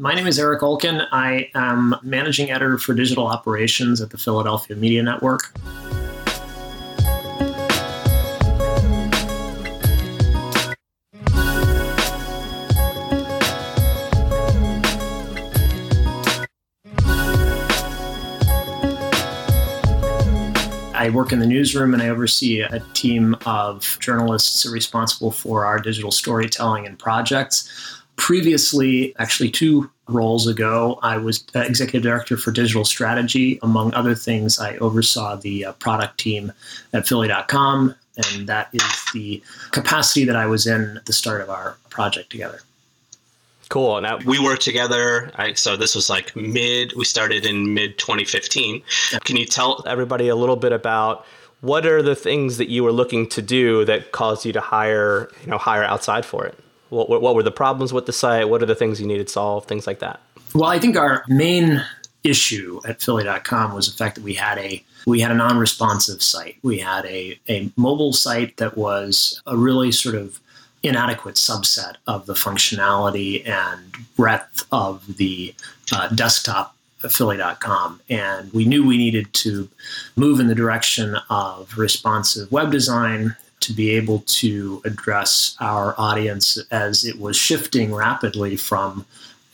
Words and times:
My 0.00 0.14
name 0.14 0.28
is 0.28 0.38
Eric 0.38 0.60
Ulken. 0.60 1.08
I 1.10 1.50
am 1.56 1.96
managing 2.04 2.52
editor 2.52 2.78
for 2.78 2.94
digital 2.94 3.26
operations 3.26 4.00
at 4.00 4.10
the 4.10 4.16
Philadelphia 4.16 4.76
Media 4.76 5.02
Network. 5.02 5.52
I 20.94 21.10
work 21.12 21.32
in 21.32 21.40
the 21.40 21.46
newsroom 21.46 21.92
and 21.92 22.00
I 22.00 22.08
oversee 22.08 22.60
a 22.60 22.78
team 22.94 23.34
of 23.46 23.98
journalists 23.98 24.64
responsible 24.64 25.32
for 25.32 25.64
our 25.64 25.80
digital 25.80 26.12
storytelling 26.12 26.86
and 26.86 26.96
projects. 26.96 27.68
Previously, 28.18 29.14
actually, 29.18 29.50
two 29.50 29.90
roles 30.08 30.46
ago, 30.46 30.98
I 31.02 31.16
was 31.18 31.44
executive 31.54 32.02
director 32.02 32.36
for 32.36 32.50
digital 32.50 32.84
strategy. 32.84 33.58
Among 33.62 33.94
other 33.94 34.14
things, 34.14 34.58
I 34.58 34.76
oversaw 34.78 35.36
the 35.36 35.66
uh, 35.66 35.72
product 35.74 36.18
team 36.18 36.52
at 36.92 37.06
Philly.com, 37.06 37.94
and 38.16 38.46
that 38.48 38.68
is 38.72 38.82
the 39.14 39.42
capacity 39.70 40.24
that 40.24 40.36
I 40.36 40.46
was 40.46 40.66
in 40.66 40.96
at 40.96 41.06
the 41.06 41.12
start 41.12 41.40
of 41.40 41.48
our 41.48 41.78
project 41.90 42.30
together. 42.30 42.60
Cool. 43.68 44.00
Now 44.00 44.18
we 44.24 44.38
worked 44.42 44.62
together. 44.62 45.30
I, 45.36 45.52
so 45.52 45.76
this 45.76 45.94
was 45.94 46.10
like 46.10 46.34
mid. 46.34 46.94
We 46.96 47.04
started 47.04 47.46
in 47.46 47.72
mid 47.72 47.98
2015. 47.98 48.82
Can 49.24 49.36
you 49.36 49.46
tell 49.46 49.84
everybody 49.86 50.28
a 50.28 50.36
little 50.36 50.56
bit 50.56 50.72
about 50.72 51.24
what 51.60 51.86
are 51.86 52.02
the 52.02 52.16
things 52.16 52.56
that 52.56 52.68
you 52.68 52.82
were 52.82 52.92
looking 52.92 53.28
to 53.28 53.42
do 53.42 53.84
that 53.84 54.12
caused 54.12 54.44
you 54.44 54.52
to 54.54 54.60
hire, 54.60 55.28
you 55.44 55.50
know, 55.50 55.58
hire 55.58 55.84
outside 55.84 56.24
for 56.24 56.46
it? 56.46 56.58
What, 56.90 57.08
what 57.08 57.34
were 57.34 57.42
the 57.42 57.50
problems 57.50 57.92
with 57.92 58.06
the 58.06 58.12
site? 58.12 58.48
What 58.48 58.62
are 58.62 58.66
the 58.66 58.74
things 58.74 59.00
you 59.00 59.06
needed 59.06 59.28
solved? 59.28 59.68
Things 59.68 59.86
like 59.86 59.98
that. 60.00 60.20
Well, 60.54 60.70
I 60.70 60.78
think 60.78 60.96
our 60.96 61.24
main 61.28 61.82
issue 62.24 62.80
at 62.86 63.02
Philly.com 63.02 63.74
was 63.74 63.90
the 63.90 63.96
fact 63.96 64.16
that 64.16 64.24
we 64.24 64.34
had 64.34 64.58
a 64.58 64.82
we 65.06 65.20
had 65.20 65.30
a 65.30 65.34
non-responsive 65.34 66.22
site. 66.22 66.56
We 66.62 66.78
had 66.78 67.06
a, 67.06 67.38
a 67.48 67.70
mobile 67.76 68.12
site 68.12 68.58
that 68.58 68.76
was 68.76 69.40
a 69.46 69.56
really 69.56 69.90
sort 69.90 70.14
of 70.14 70.38
inadequate 70.82 71.36
subset 71.36 71.94
of 72.06 72.26
the 72.26 72.34
functionality 72.34 73.46
and 73.48 73.96
breadth 74.16 74.66
of 74.70 75.16
the 75.16 75.54
uh, 75.92 76.08
desktop 76.08 76.76
Philly.com. 77.08 78.00
And 78.10 78.52
we 78.52 78.64
knew 78.64 78.86
we 78.86 78.98
needed 78.98 79.32
to 79.34 79.68
move 80.16 80.40
in 80.40 80.48
the 80.48 80.54
direction 80.54 81.16
of 81.30 81.78
responsive 81.78 82.50
web 82.52 82.70
design 82.70 83.36
to 83.60 83.72
be 83.72 83.90
able 83.90 84.20
to 84.26 84.80
address 84.84 85.56
our 85.60 85.94
audience 85.98 86.58
as 86.70 87.04
it 87.04 87.18
was 87.18 87.36
shifting 87.36 87.94
rapidly 87.94 88.56
from 88.56 89.04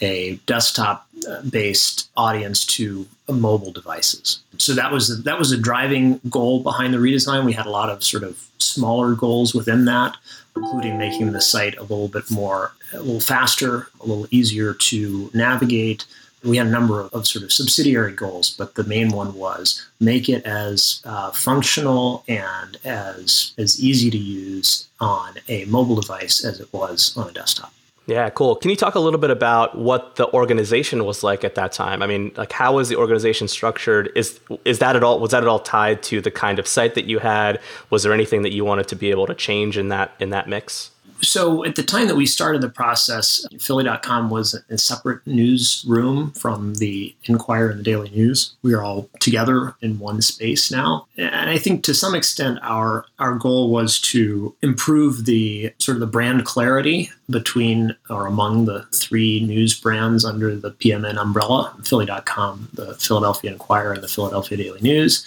a 0.00 0.36
desktop 0.46 1.06
based 1.48 2.10
audience 2.16 2.66
to 2.66 3.06
mobile 3.28 3.72
devices. 3.72 4.40
So 4.58 4.74
that 4.74 4.92
was 4.92 5.22
that 5.22 5.38
was 5.38 5.52
a 5.52 5.56
driving 5.56 6.20
goal 6.28 6.62
behind 6.62 6.92
the 6.92 6.98
redesign. 6.98 7.44
We 7.44 7.52
had 7.52 7.66
a 7.66 7.70
lot 7.70 7.88
of 7.88 8.04
sort 8.04 8.22
of 8.22 8.38
smaller 8.58 9.14
goals 9.14 9.54
within 9.54 9.84
that 9.86 10.16
including 10.56 10.98
making 10.98 11.32
the 11.32 11.40
site 11.40 11.76
a 11.76 11.82
little 11.82 12.08
bit 12.08 12.30
more, 12.30 12.72
a 12.92 12.98
little 12.98 13.20
faster, 13.20 13.88
a 14.00 14.06
little 14.06 14.26
easier 14.30 14.74
to 14.74 15.30
navigate. 15.34 16.06
We 16.44 16.56
had 16.56 16.66
a 16.66 16.70
number 16.70 17.00
of, 17.00 17.12
of 17.12 17.26
sort 17.26 17.44
of 17.44 17.52
subsidiary 17.52 18.12
goals, 18.12 18.50
but 18.50 18.74
the 18.74 18.84
main 18.84 19.10
one 19.10 19.34
was 19.34 19.86
make 20.00 20.28
it 20.28 20.44
as 20.44 21.00
uh, 21.04 21.30
functional 21.32 22.24
and 22.28 22.76
as 22.84 23.52
as 23.58 23.82
easy 23.82 24.10
to 24.10 24.18
use 24.18 24.88
on 25.00 25.34
a 25.48 25.64
mobile 25.66 26.00
device 26.00 26.44
as 26.44 26.60
it 26.60 26.72
was 26.72 27.16
on 27.16 27.28
a 27.28 27.32
desktop. 27.32 27.72
Yeah, 28.06 28.28
cool. 28.28 28.56
Can 28.56 28.70
you 28.70 28.76
talk 28.76 28.96
a 28.96 29.00
little 29.00 29.18
bit 29.18 29.30
about 29.30 29.78
what 29.78 30.16
the 30.16 30.30
organization 30.34 31.06
was 31.06 31.22
like 31.22 31.42
at 31.42 31.54
that 31.54 31.72
time? 31.72 32.02
I 32.02 32.06
mean, 32.06 32.32
like 32.36 32.52
how 32.52 32.74
was 32.74 32.90
the 32.90 32.96
organization 32.96 33.48
structured? 33.48 34.10
Is 34.14 34.38
is 34.66 34.78
that 34.80 34.94
at 34.94 35.02
all 35.02 35.20
was 35.20 35.30
that 35.30 35.42
at 35.42 35.48
all 35.48 35.58
tied 35.58 36.02
to 36.04 36.20
the 36.20 36.30
kind 36.30 36.58
of 36.58 36.66
site 36.66 36.94
that 36.96 37.06
you 37.06 37.18
had? 37.18 37.60
Was 37.88 38.02
there 38.02 38.12
anything 38.12 38.42
that 38.42 38.52
you 38.52 38.64
wanted 38.64 38.88
to 38.88 38.96
be 38.96 39.10
able 39.10 39.26
to 39.26 39.34
change 39.34 39.78
in 39.78 39.88
that 39.88 40.12
in 40.20 40.30
that 40.30 40.48
mix? 40.48 40.90
So 41.24 41.64
at 41.64 41.76
the 41.76 41.82
time 41.82 42.06
that 42.08 42.16
we 42.16 42.26
started 42.26 42.60
the 42.60 42.68
process, 42.68 43.46
Philly.com 43.60 44.30
was 44.30 44.54
a 44.68 44.78
separate 44.78 45.26
newsroom 45.26 46.32
from 46.32 46.74
the 46.74 47.14
Inquirer 47.24 47.70
and 47.70 47.80
the 47.80 47.84
Daily 47.84 48.10
News. 48.10 48.54
We 48.62 48.74
are 48.74 48.82
all 48.82 49.08
together 49.20 49.74
in 49.80 49.98
one 49.98 50.22
space 50.22 50.70
now. 50.70 51.06
And 51.16 51.50
I 51.50 51.58
think 51.58 51.82
to 51.84 51.94
some 51.94 52.14
extent 52.14 52.58
our 52.62 53.06
our 53.18 53.34
goal 53.34 53.70
was 53.70 54.00
to 54.02 54.54
improve 54.62 55.24
the 55.24 55.72
sort 55.78 55.96
of 55.96 56.00
the 56.00 56.06
brand 56.06 56.44
clarity 56.44 57.10
between 57.30 57.96
or 58.10 58.26
among 58.26 58.66
the 58.66 58.82
three 58.92 59.40
news 59.40 59.78
brands 59.78 60.24
under 60.24 60.54
the 60.54 60.72
PMN 60.72 61.16
umbrella, 61.16 61.74
Philly.com, 61.84 62.68
the 62.74 62.94
Philadelphia 62.94 63.52
Inquirer, 63.52 63.92
and 63.92 64.02
the 64.02 64.08
Philadelphia 64.08 64.58
Daily 64.58 64.80
News. 64.80 65.24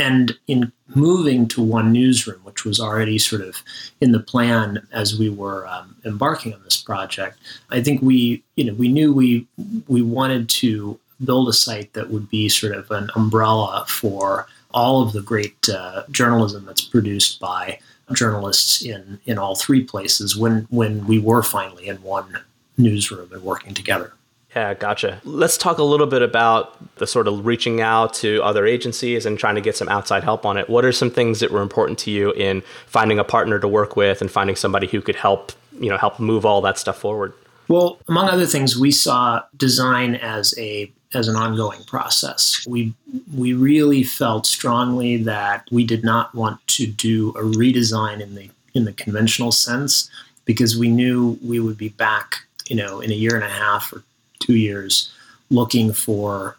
And 0.00 0.34
in 0.46 0.72
moving 0.94 1.46
to 1.48 1.60
one 1.60 1.92
newsroom, 1.92 2.40
which 2.42 2.64
was 2.64 2.80
already 2.80 3.18
sort 3.18 3.42
of 3.42 3.62
in 4.00 4.12
the 4.12 4.18
plan 4.18 4.86
as 4.92 5.18
we 5.18 5.28
were 5.28 5.66
um, 5.66 5.94
embarking 6.06 6.54
on 6.54 6.62
this 6.64 6.78
project, 6.78 7.36
I 7.68 7.82
think 7.82 8.00
we, 8.00 8.42
you 8.56 8.64
know, 8.64 8.72
we 8.72 8.88
knew 8.88 9.12
we 9.12 9.46
we 9.88 10.00
wanted 10.00 10.48
to 10.60 10.98
build 11.22 11.50
a 11.50 11.52
site 11.52 11.92
that 11.92 12.08
would 12.08 12.30
be 12.30 12.48
sort 12.48 12.74
of 12.74 12.90
an 12.90 13.10
umbrella 13.14 13.84
for 13.88 14.46
all 14.72 15.02
of 15.02 15.12
the 15.12 15.20
great 15.20 15.68
uh, 15.68 16.04
journalism 16.10 16.64
that's 16.64 16.84
produced 16.84 17.38
by 17.38 17.78
journalists 18.14 18.82
in 18.82 19.20
in 19.26 19.36
all 19.36 19.54
three 19.54 19.84
places 19.84 20.34
when 20.34 20.66
when 20.70 21.06
we 21.06 21.18
were 21.18 21.42
finally 21.42 21.88
in 21.88 22.02
one 22.02 22.38
newsroom 22.78 23.28
and 23.34 23.42
working 23.42 23.74
together. 23.74 24.14
Yeah, 24.54 24.74
gotcha. 24.74 25.20
Let's 25.24 25.56
talk 25.56 25.78
a 25.78 25.84
little 25.84 26.08
bit 26.08 26.22
about 26.22 26.96
the 26.96 27.06
sort 27.06 27.28
of 27.28 27.46
reaching 27.46 27.80
out 27.80 28.14
to 28.14 28.42
other 28.42 28.66
agencies 28.66 29.24
and 29.24 29.38
trying 29.38 29.54
to 29.54 29.60
get 29.60 29.76
some 29.76 29.88
outside 29.88 30.24
help 30.24 30.44
on 30.44 30.56
it. 30.56 30.68
What 30.68 30.84
are 30.84 30.92
some 30.92 31.10
things 31.10 31.38
that 31.40 31.52
were 31.52 31.62
important 31.62 31.98
to 32.00 32.10
you 32.10 32.32
in 32.32 32.62
finding 32.86 33.18
a 33.18 33.24
partner 33.24 33.60
to 33.60 33.68
work 33.68 33.94
with 33.94 34.20
and 34.20 34.30
finding 34.30 34.56
somebody 34.56 34.88
who 34.88 35.00
could 35.00 35.14
help, 35.14 35.52
you 35.78 35.88
know, 35.88 35.96
help 35.96 36.18
move 36.18 36.44
all 36.44 36.60
that 36.62 36.78
stuff 36.78 36.98
forward? 36.98 37.32
Well, 37.68 38.00
among 38.08 38.28
other 38.28 38.46
things, 38.46 38.76
we 38.76 38.90
saw 38.90 39.42
design 39.56 40.16
as 40.16 40.52
a 40.58 40.90
as 41.14 41.28
an 41.28 41.36
ongoing 41.36 41.82
process. 41.84 42.66
We 42.66 42.92
we 43.36 43.52
really 43.52 44.02
felt 44.02 44.46
strongly 44.46 45.16
that 45.18 45.68
we 45.70 45.84
did 45.84 46.02
not 46.02 46.34
want 46.34 46.66
to 46.68 46.86
do 46.86 47.30
a 47.30 47.42
redesign 47.42 48.20
in 48.20 48.34
the 48.34 48.50
in 48.74 48.84
the 48.84 48.92
conventional 48.92 49.52
sense 49.52 50.10
because 50.44 50.76
we 50.76 50.88
knew 50.88 51.38
we 51.44 51.60
would 51.60 51.78
be 51.78 51.90
back, 51.90 52.40
you 52.68 52.74
know, 52.74 53.00
in 53.00 53.12
a 53.12 53.14
year 53.14 53.36
and 53.36 53.44
a 53.44 53.48
half 53.48 53.92
or 53.92 54.02
two 54.40 54.56
years 54.56 55.12
looking 55.50 55.92
for 55.92 56.56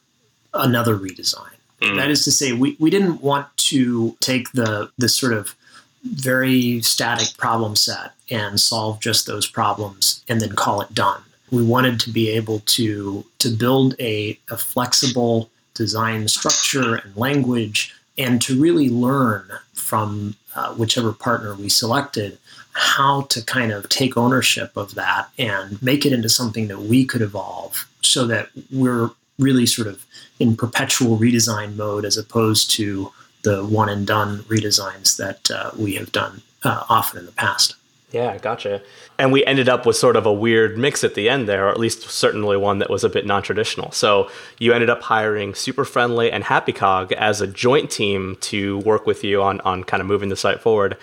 another 0.54 0.96
redesign. 0.98 1.56
Mm. 1.82 1.98
That 1.98 2.12
is 2.12 2.24
to 2.26 2.32
say, 2.32 2.54
we, 2.54 2.76
we 2.80 2.90
didn't 2.90 3.22
want 3.22 3.48
to 3.58 4.16
take 4.20 4.52
the 4.52 4.92
this 4.98 5.16
sort 5.16 5.34
of 5.34 5.56
very 6.04 6.82
static 6.82 7.38
problem 7.38 7.76
set 7.76 8.14
and 8.30 8.60
solve 8.60 9.00
just 9.00 9.28
those 9.28 9.48
problems 9.48 10.24
and 10.28 10.42
then 10.42 10.54
call 10.54 10.82
it 10.82 10.94
done. 10.94 11.22
We 11.52 11.64
wanted 11.64 12.00
to 12.02 12.10
be 12.10 12.30
able 12.30 12.60
to 12.60 13.26
to 13.40 13.50
build 13.50 13.96
a, 14.00 14.40
a 14.50 14.58
flexible 14.58 15.50
design 15.74 16.28
structure 16.28 16.96
and 16.96 17.16
language 17.16 17.94
and 18.18 18.42
to 18.42 18.60
really 18.60 18.90
learn 18.90 19.48
from 19.74 20.36
uh, 20.56 20.74
whichever 20.74 21.12
partner 21.12 21.56
we 21.56 21.70
selected 21.70 22.38
how 22.74 23.22
to 23.24 23.44
kind 23.44 23.72
of 23.72 23.88
take 23.90 24.18
ownership 24.18 24.76
of 24.76 24.96
that 24.96 25.30
and 25.38 25.82
make 25.82 26.06
it 26.06 26.14
into 26.14 26.30
something 26.30 26.68
that 26.68 26.80
we 26.80 27.06
could 27.06 27.22
evolve 27.22 27.88
so 28.02 28.26
that 28.28 28.50
we're 28.72 29.10
really 29.40 29.66
sort 29.66 29.88
of 29.88 30.06
in 30.40 30.56
perpetual 30.56 31.18
redesign 31.18 31.76
mode 31.76 32.06
as 32.06 32.18
opposed 32.18 32.72
to 32.72 33.12
the 33.44 33.66
one 33.66 33.90
and 33.90 34.06
done 34.08 34.40
redesigns 34.44 35.18
that 35.18 35.50
uh, 35.52 35.72
we 35.78 35.96
have 35.96 36.12
done 36.12 36.42
uh, 36.64 36.84
often 36.90 37.20
in 37.20 37.26
the 37.26 37.32
past. 37.32 37.76
Yeah, 38.12 38.38
gotcha. 38.38 38.82
And 39.18 39.32
we 39.32 39.46
ended 39.46 39.70
up 39.70 39.86
with 39.86 39.96
sort 39.96 40.18
of 40.18 40.26
a 40.26 40.34
weird 40.34 40.78
mix 40.78 41.04
at 41.04 41.16
the 41.16 41.30
end 41.30 41.48
there, 41.48 41.68
or 41.68 41.72
at 41.72 41.80
least 41.80 42.10
certainly 42.10 42.58
one 42.58 42.80
that 42.80 42.90
was 42.90 43.04
a 43.06 43.10
bit 43.10 43.26
non 43.26 43.42
traditional. 43.42 43.92
So 43.92 44.30
you 44.60 44.74
ended 44.74 44.90
up 44.90 45.02
hiring 45.02 45.54
Super 45.54 45.86
Friendly 45.86 46.30
and 46.30 46.44
HappyCog 46.44 47.14
as 47.14 47.40
a 47.40 47.48
joint 47.48 47.90
team 47.90 48.38
to 48.42 48.80
work 48.80 49.06
with 49.06 49.24
you 49.24 49.42
on, 49.42 49.62
on 49.62 49.86
kind 49.86 50.02
of 50.02 50.08
moving 50.08 50.30
the 50.30 50.36
site 50.36 50.60
forward 50.60 50.98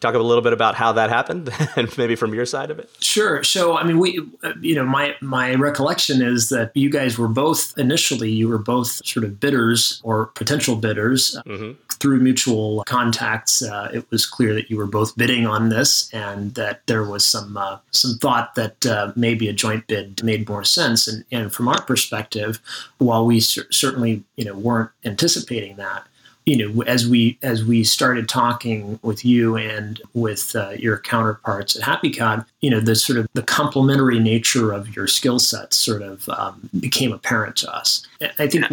talk 0.00 0.14
a 0.14 0.18
little 0.18 0.42
bit 0.42 0.52
about 0.52 0.74
how 0.74 0.92
that 0.92 1.10
happened 1.10 1.50
and 1.76 1.96
maybe 1.98 2.16
from 2.16 2.34
your 2.34 2.46
side 2.46 2.70
of 2.70 2.78
it? 2.78 2.90
Sure. 3.00 3.42
So 3.42 3.76
i 3.76 3.84
mean 3.84 3.98
we 3.98 4.20
you 4.60 4.74
know 4.74 4.84
my 4.84 5.14
my 5.20 5.54
recollection 5.54 6.22
is 6.22 6.48
that 6.50 6.70
you 6.74 6.90
guys 6.90 7.18
were 7.18 7.28
both 7.28 7.76
initially 7.78 8.30
you 8.30 8.48
were 8.48 8.58
both 8.58 9.04
sort 9.06 9.24
of 9.24 9.40
bidders 9.40 10.00
or 10.04 10.26
potential 10.26 10.76
bidders 10.76 11.36
mm-hmm. 11.46 11.72
through 11.94 12.20
mutual 12.20 12.84
contacts. 12.84 13.62
Uh, 13.62 13.90
it 13.92 14.10
was 14.10 14.26
clear 14.26 14.54
that 14.54 14.70
you 14.70 14.76
were 14.76 14.86
both 14.86 15.16
bidding 15.16 15.46
on 15.46 15.68
this 15.68 16.12
and 16.12 16.54
that 16.54 16.86
there 16.86 17.04
was 17.04 17.26
some 17.26 17.56
uh, 17.56 17.78
some 17.90 18.14
thought 18.18 18.54
that 18.54 18.84
uh, 18.86 19.12
maybe 19.16 19.48
a 19.48 19.52
joint 19.52 19.86
bid 19.86 20.22
made 20.22 20.48
more 20.48 20.64
sense. 20.64 21.08
And, 21.08 21.24
and 21.32 21.52
from 21.52 21.68
our 21.68 21.82
perspective 21.82 22.60
while 22.98 23.24
we 23.26 23.40
cer- 23.40 23.70
certainly 23.70 24.24
you 24.36 24.44
know 24.44 24.54
weren't 24.54 24.90
anticipating 25.04 25.76
that 25.76 26.06
you 26.46 26.56
know, 26.56 26.82
as 26.84 27.08
we 27.08 27.36
as 27.42 27.64
we 27.64 27.82
started 27.82 28.28
talking 28.28 29.00
with 29.02 29.24
you 29.24 29.56
and 29.56 30.00
with 30.14 30.54
uh, 30.54 30.70
your 30.78 30.98
counterparts 30.98 31.74
at 31.74 31.82
HappyCog, 31.82 32.46
you 32.60 32.70
know, 32.70 32.78
the 32.78 32.94
sort 32.94 33.18
of 33.18 33.26
the 33.34 33.42
complementary 33.42 34.20
nature 34.20 34.72
of 34.72 34.94
your 34.94 35.08
skill 35.08 35.40
sets 35.40 35.76
sort 35.76 36.02
of 36.02 36.28
um, 36.28 36.70
became 36.78 37.12
apparent 37.12 37.56
to 37.56 37.74
us. 37.74 38.06
I 38.38 38.46
think 38.46 38.64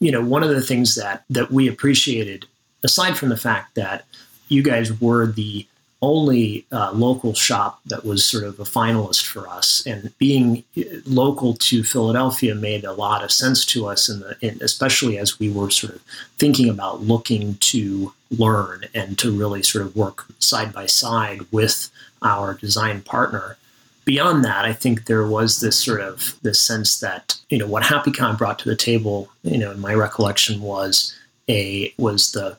you 0.00 0.10
know 0.10 0.22
one 0.22 0.42
of 0.42 0.50
the 0.50 0.60
things 0.60 0.96
that 0.96 1.24
that 1.30 1.52
we 1.52 1.68
appreciated, 1.68 2.46
aside 2.82 3.16
from 3.16 3.28
the 3.28 3.36
fact 3.36 3.76
that 3.76 4.04
you 4.48 4.64
guys 4.64 5.00
were 5.00 5.26
the 5.26 5.64
only 6.02 6.66
uh, 6.72 6.92
local 6.92 7.34
shop 7.34 7.80
that 7.86 8.04
was 8.04 8.24
sort 8.24 8.44
of 8.44 8.58
a 8.58 8.64
finalist 8.64 9.26
for 9.26 9.48
us. 9.48 9.86
And 9.86 10.16
being 10.18 10.64
uh, 10.76 10.82
local 11.04 11.54
to 11.54 11.84
Philadelphia 11.84 12.54
made 12.54 12.84
a 12.84 12.92
lot 12.92 13.22
of 13.22 13.30
sense 13.30 13.66
to 13.66 13.86
us, 13.86 14.08
in 14.08 14.20
the, 14.20 14.36
in, 14.40 14.58
especially 14.62 15.18
as 15.18 15.38
we 15.38 15.50
were 15.50 15.70
sort 15.70 15.94
of 15.94 16.02
thinking 16.38 16.68
about 16.68 17.02
looking 17.02 17.56
to 17.56 18.12
learn 18.30 18.84
and 18.94 19.18
to 19.18 19.30
really 19.30 19.62
sort 19.62 19.84
of 19.84 19.96
work 19.96 20.26
side 20.38 20.72
by 20.72 20.86
side 20.86 21.40
with 21.50 21.90
our 22.22 22.54
design 22.54 23.02
partner. 23.02 23.56
Beyond 24.06 24.44
that, 24.44 24.64
I 24.64 24.72
think 24.72 25.04
there 25.04 25.26
was 25.26 25.60
this 25.60 25.78
sort 25.78 26.00
of 26.00 26.36
this 26.42 26.60
sense 26.60 27.00
that 27.00 27.36
you 27.50 27.58
know 27.58 27.66
what 27.66 27.82
HappyCog 27.82 28.38
brought 28.38 28.58
to 28.60 28.68
the 28.68 28.76
table. 28.76 29.28
You 29.42 29.58
know, 29.58 29.70
in 29.70 29.80
my 29.80 29.92
recollection 29.92 30.62
was 30.62 31.14
a 31.48 31.92
was 31.98 32.32
the 32.32 32.56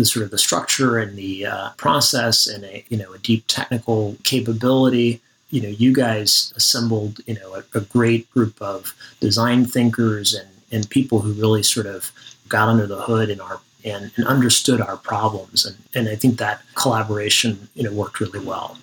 the 0.00 0.06
sort 0.06 0.24
of 0.24 0.30
the 0.30 0.38
structure 0.38 0.98
and 0.98 1.16
the 1.16 1.46
uh, 1.46 1.70
process 1.76 2.46
and 2.46 2.64
a 2.64 2.84
you 2.88 2.96
know 2.96 3.12
a 3.12 3.18
deep 3.18 3.44
technical 3.46 4.16
capability 4.24 5.20
you 5.50 5.60
know 5.60 5.68
you 5.68 5.92
guys 5.92 6.52
assembled 6.56 7.20
you 7.26 7.34
know 7.34 7.54
a, 7.54 7.62
a, 7.78 7.80
great 7.82 8.30
group 8.30 8.60
of 8.60 8.94
design 9.20 9.64
thinkers 9.64 10.34
and 10.34 10.48
and 10.72 10.88
people 10.90 11.20
who 11.20 11.32
really 11.32 11.62
sort 11.62 11.86
of 11.86 12.12
got 12.48 12.68
under 12.68 12.86
the 12.86 13.02
hood 13.02 13.30
and 13.30 13.40
our 13.40 13.60
and, 13.84 14.10
and 14.16 14.26
understood 14.26 14.80
our 14.80 14.96
problems. 14.96 15.64
And 15.64 15.76
and 15.94 16.08
I 16.08 16.16
think 16.16 16.38
that 16.38 16.62
collaboration 16.74 17.68
you 17.74 17.82
know 17.82 17.92
worked 17.92 18.20
really 18.20 18.44
well. 18.44 18.78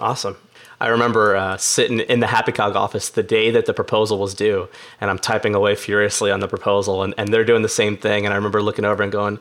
Awesome. 0.00 0.36
I 0.80 0.88
remember 0.88 1.36
uh, 1.36 1.56
sitting 1.58 2.00
in 2.00 2.18
the 2.18 2.26
HappyCog 2.26 2.74
office 2.74 3.10
the 3.10 3.22
day 3.22 3.52
that 3.52 3.66
the 3.66 3.74
proposal 3.74 4.18
was 4.18 4.34
due, 4.34 4.68
and 5.00 5.10
I'm 5.10 5.18
typing 5.18 5.54
away 5.54 5.76
furiously 5.76 6.32
on 6.32 6.40
the 6.40 6.48
proposal, 6.48 7.04
and, 7.04 7.14
and 7.16 7.32
they're 7.32 7.44
doing 7.44 7.62
the 7.62 7.68
same 7.68 7.96
thing. 7.96 8.24
And 8.24 8.32
I 8.32 8.36
remember 8.36 8.60
looking 8.60 8.84
over 8.84 9.00
and 9.00 9.12
going, 9.12 9.38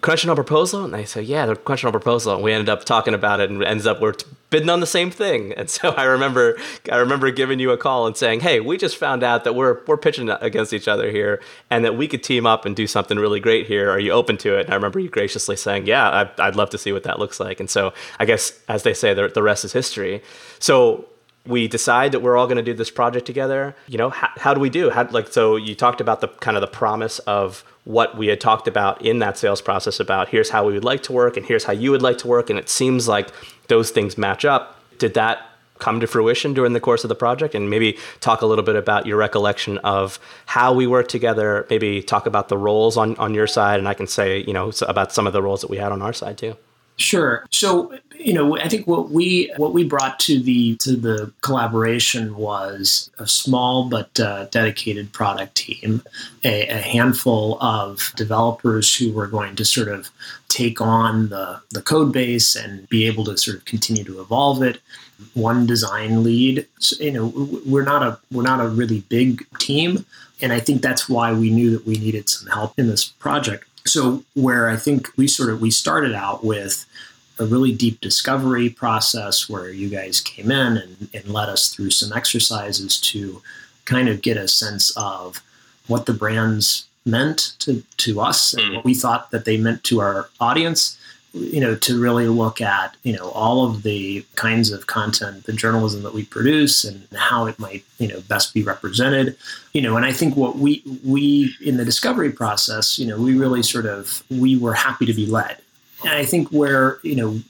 question 0.00 0.28
on 0.28 0.36
proposal? 0.36 0.84
And 0.84 0.94
I 0.96 1.04
said, 1.04 1.24
yeah, 1.24 1.46
the 1.46 1.56
question 1.56 1.86
on 1.86 1.92
proposal. 1.92 2.34
And 2.34 2.42
we 2.42 2.52
ended 2.52 2.68
up 2.68 2.84
talking 2.84 3.14
about 3.14 3.40
it 3.40 3.48
and 3.48 3.62
ends 3.62 3.86
up 3.86 4.00
we're 4.00 4.14
bidding 4.50 4.70
on 4.70 4.80
the 4.80 4.86
same 4.86 5.10
thing. 5.10 5.54
And 5.58 5.68
so 5.68 5.90
I 5.90 6.04
remember, 6.04 6.56
I 6.90 6.96
remember 6.96 7.30
giving 7.30 7.58
you 7.58 7.70
a 7.72 7.76
call 7.76 8.06
and 8.06 8.16
saying, 8.16 8.40
hey, 8.40 8.60
we 8.60 8.76
just 8.76 8.96
found 8.96 9.22
out 9.22 9.44
that 9.44 9.54
we're, 9.54 9.82
we're 9.86 9.96
pitching 9.96 10.30
against 10.30 10.72
each 10.72 10.86
other 10.86 11.10
here 11.10 11.40
and 11.68 11.84
that 11.84 11.96
we 11.96 12.06
could 12.06 12.22
team 12.22 12.46
up 12.46 12.64
and 12.64 12.76
do 12.76 12.86
something 12.86 13.18
really 13.18 13.40
great 13.40 13.66
here. 13.66 13.90
Are 13.90 13.98
you 13.98 14.12
open 14.12 14.36
to 14.38 14.56
it? 14.56 14.66
And 14.66 14.72
I 14.72 14.76
remember 14.76 15.00
you 15.00 15.08
graciously 15.08 15.56
saying, 15.56 15.86
yeah, 15.86 16.10
I'd, 16.10 16.40
I'd 16.40 16.56
love 16.56 16.70
to 16.70 16.78
see 16.78 16.92
what 16.92 17.02
that 17.04 17.18
looks 17.18 17.40
like. 17.40 17.60
And 17.60 17.68
so 17.68 17.92
I 18.20 18.24
guess, 18.24 18.58
as 18.68 18.84
they 18.84 18.94
say, 18.94 19.14
the, 19.14 19.28
the 19.28 19.42
rest 19.42 19.64
is 19.64 19.72
history. 19.72 20.22
So 20.60 21.06
we 21.48 21.66
decide 21.66 22.12
that 22.12 22.20
we're 22.20 22.36
all 22.36 22.46
going 22.46 22.56
to 22.56 22.62
do 22.62 22.74
this 22.74 22.90
project 22.90 23.26
together 23.26 23.74
you 23.88 23.98
know 23.98 24.10
how, 24.10 24.28
how 24.36 24.54
do 24.54 24.60
we 24.60 24.70
do? 24.70 24.90
How 24.90 25.08
like 25.10 25.28
so 25.28 25.56
you 25.56 25.74
talked 25.74 26.00
about 26.00 26.20
the 26.20 26.28
kind 26.28 26.56
of 26.56 26.60
the 26.60 26.66
promise 26.66 27.18
of 27.20 27.64
what 27.84 28.16
we 28.16 28.26
had 28.26 28.40
talked 28.40 28.68
about 28.68 29.04
in 29.04 29.18
that 29.20 29.38
sales 29.38 29.60
process 29.60 29.98
about 30.00 30.28
here's 30.28 30.50
how 30.50 30.66
we 30.66 30.74
would 30.74 30.84
like 30.84 31.02
to 31.04 31.12
work 31.12 31.36
and 31.36 31.46
here's 31.46 31.64
how 31.64 31.72
you 31.72 31.90
would 31.90 32.02
like 32.02 32.18
to 32.18 32.26
work 32.26 32.50
and 32.50 32.58
it 32.58 32.68
seems 32.68 33.08
like 33.08 33.30
those 33.68 33.90
things 33.90 34.18
match 34.18 34.44
up. 34.44 34.80
Did 34.98 35.14
that 35.14 35.42
come 35.78 36.00
to 36.00 36.06
fruition 36.06 36.54
during 36.54 36.72
the 36.72 36.80
course 36.80 37.04
of 37.04 37.08
the 37.08 37.14
project? 37.14 37.54
And 37.54 37.70
maybe 37.70 37.96
talk 38.20 38.42
a 38.42 38.46
little 38.46 38.64
bit 38.64 38.76
about 38.76 39.06
your 39.06 39.16
recollection 39.16 39.78
of 39.78 40.18
how 40.46 40.72
we 40.74 40.86
worked 40.86 41.10
together. 41.10 41.66
Maybe 41.70 42.02
talk 42.02 42.26
about 42.26 42.48
the 42.48 42.58
roles 42.58 42.96
on, 42.96 43.16
on 43.16 43.32
your 43.32 43.46
side 43.46 43.78
and 43.78 43.88
i 43.88 43.94
can 43.94 44.06
say 44.06 44.44
you 44.46 44.52
know 44.52 44.72
about 44.82 45.12
some 45.12 45.26
of 45.26 45.32
the 45.32 45.42
roles 45.42 45.60
that 45.60 45.70
we 45.70 45.76
had 45.76 45.92
on 45.92 46.02
our 46.02 46.12
side 46.12 46.36
too 46.38 46.56
Sure. 46.98 47.46
So, 47.50 47.96
you 48.18 48.34
know, 48.34 48.58
I 48.58 48.68
think 48.68 48.88
what 48.88 49.10
we 49.10 49.52
what 49.56 49.72
we 49.72 49.84
brought 49.84 50.18
to 50.20 50.40
the 50.40 50.76
to 50.78 50.96
the 50.96 51.32
collaboration 51.42 52.34
was 52.36 53.08
a 53.20 53.26
small 53.28 53.88
but 53.88 54.18
uh, 54.18 54.46
dedicated 54.46 55.12
product 55.12 55.54
team, 55.54 56.02
a, 56.44 56.66
a, 56.66 56.80
handful 56.80 57.56
of 57.62 58.12
developers 58.16 58.94
who 58.96 59.12
were 59.12 59.28
going 59.28 59.54
to 59.56 59.64
sort 59.64 59.86
of 59.86 60.10
take 60.48 60.80
on 60.80 61.28
the 61.28 61.60
the 61.70 61.82
code 61.82 62.12
base 62.12 62.56
and 62.56 62.88
be 62.88 63.06
able 63.06 63.24
to 63.26 63.38
sort 63.38 63.58
of 63.58 63.64
continue 63.64 64.02
to 64.02 64.20
evolve 64.20 64.60
it. 64.64 64.80
One 65.34 65.66
design 65.66 66.24
lead. 66.24 66.66
So, 66.80 67.02
you 67.02 67.12
know, 67.12 67.60
we're 67.64 67.84
not 67.84 68.02
a 68.02 68.18
we're 68.32 68.42
not 68.42 68.60
a 68.60 68.68
really 68.68 69.02
big 69.02 69.46
team, 69.58 70.04
and 70.42 70.52
I 70.52 70.58
think 70.58 70.82
that's 70.82 71.08
why 71.08 71.32
we 71.32 71.50
knew 71.50 71.70
that 71.70 71.86
we 71.86 71.94
needed 71.94 72.28
some 72.28 72.48
help 72.48 72.76
in 72.76 72.88
this 72.88 73.04
project. 73.04 73.67
So 73.88 74.24
where 74.34 74.68
I 74.68 74.76
think 74.76 75.08
we 75.16 75.26
sort 75.26 75.50
of 75.50 75.60
we 75.60 75.70
started 75.70 76.14
out 76.14 76.44
with 76.44 76.86
a 77.38 77.46
really 77.46 77.72
deep 77.72 78.00
discovery 78.00 78.68
process 78.68 79.48
where 79.48 79.70
you 79.70 79.88
guys 79.88 80.20
came 80.20 80.50
in 80.50 80.76
and, 80.76 81.08
and 81.14 81.28
led 81.28 81.48
us 81.48 81.68
through 81.68 81.90
some 81.90 82.12
exercises 82.16 83.00
to 83.00 83.40
kind 83.84 84.08
of 84.08 84.22
get 84.22 84.36
a 84.36 84.48
sense 84.48 84.90
of 84.96 85.40
what 85.86 86.06
the 86.06 86.12
brands 86.12 86.86
meant 87.06 87.54
to, 87.60 87.82
to 87.96 88.20
us 88.20 88.54
and 88.54 88.66
hmm. 88.66 88.74
what 88.76 88.84
we 88.84 88.94
thought 88.94 89.30
that 89.30 89.44
they 89.44 89.56
meant 89.56 89.82
to 89.84 90.00
our 90.00 90.28
audience 90.40 90.98
you 91.32 91.60
know 91.60 91.74
to 91.74 92.00
really 92.00 92.26
look 92.26 92.60
at 92.60 92.96
you 93.02 93.12
know 93.12 93.30
all 93.30 93.66
of 93.66 93.82
the 93.82 94.24
kinds 94.34 94.70
of 94.70 94.86
content 94.86 95.44
the 95.44 95.52
journalism 95.52 96.02
that 96.02 96.14
we 96.14 96.24
produce 96.24 96.84
and 96.84 97.06
how 97.14 97.46
it 97.46 97.58
might 97.58 97.84
you 97.98 98.08
know 98.08 98.20
best 98.22 98.54
be 98.54 98.62
represented 98.62 99.36
you 99.72 99.82
know 99.82 99.96
and 99.96 100.06
i 100.06 100.12
think 100.12 100.36
what 100.36 100.56
we 100.56 100.82
we 101.04 101.54
in 101.60 101.76
the 101.76 101.84
discovery 101.84 102.32
process 102.32 102.98
you 102.98 103.06
know 103.06 103.20
we 103.20 103.36
really 103.36 103.62
sort 103.62 103.86
of 103.86 104.22
we 104.30 104.56
were 104.56 104.74
happy 104.74 105.04
to 105.04 105.12
be 105.12 105.26
led 105.26 105.58
and 106.04 106.12
I 106.12 106.24
think 106.24 106.48
where 106.50 106.98
you 107.02 107.16
know 107.16 107.40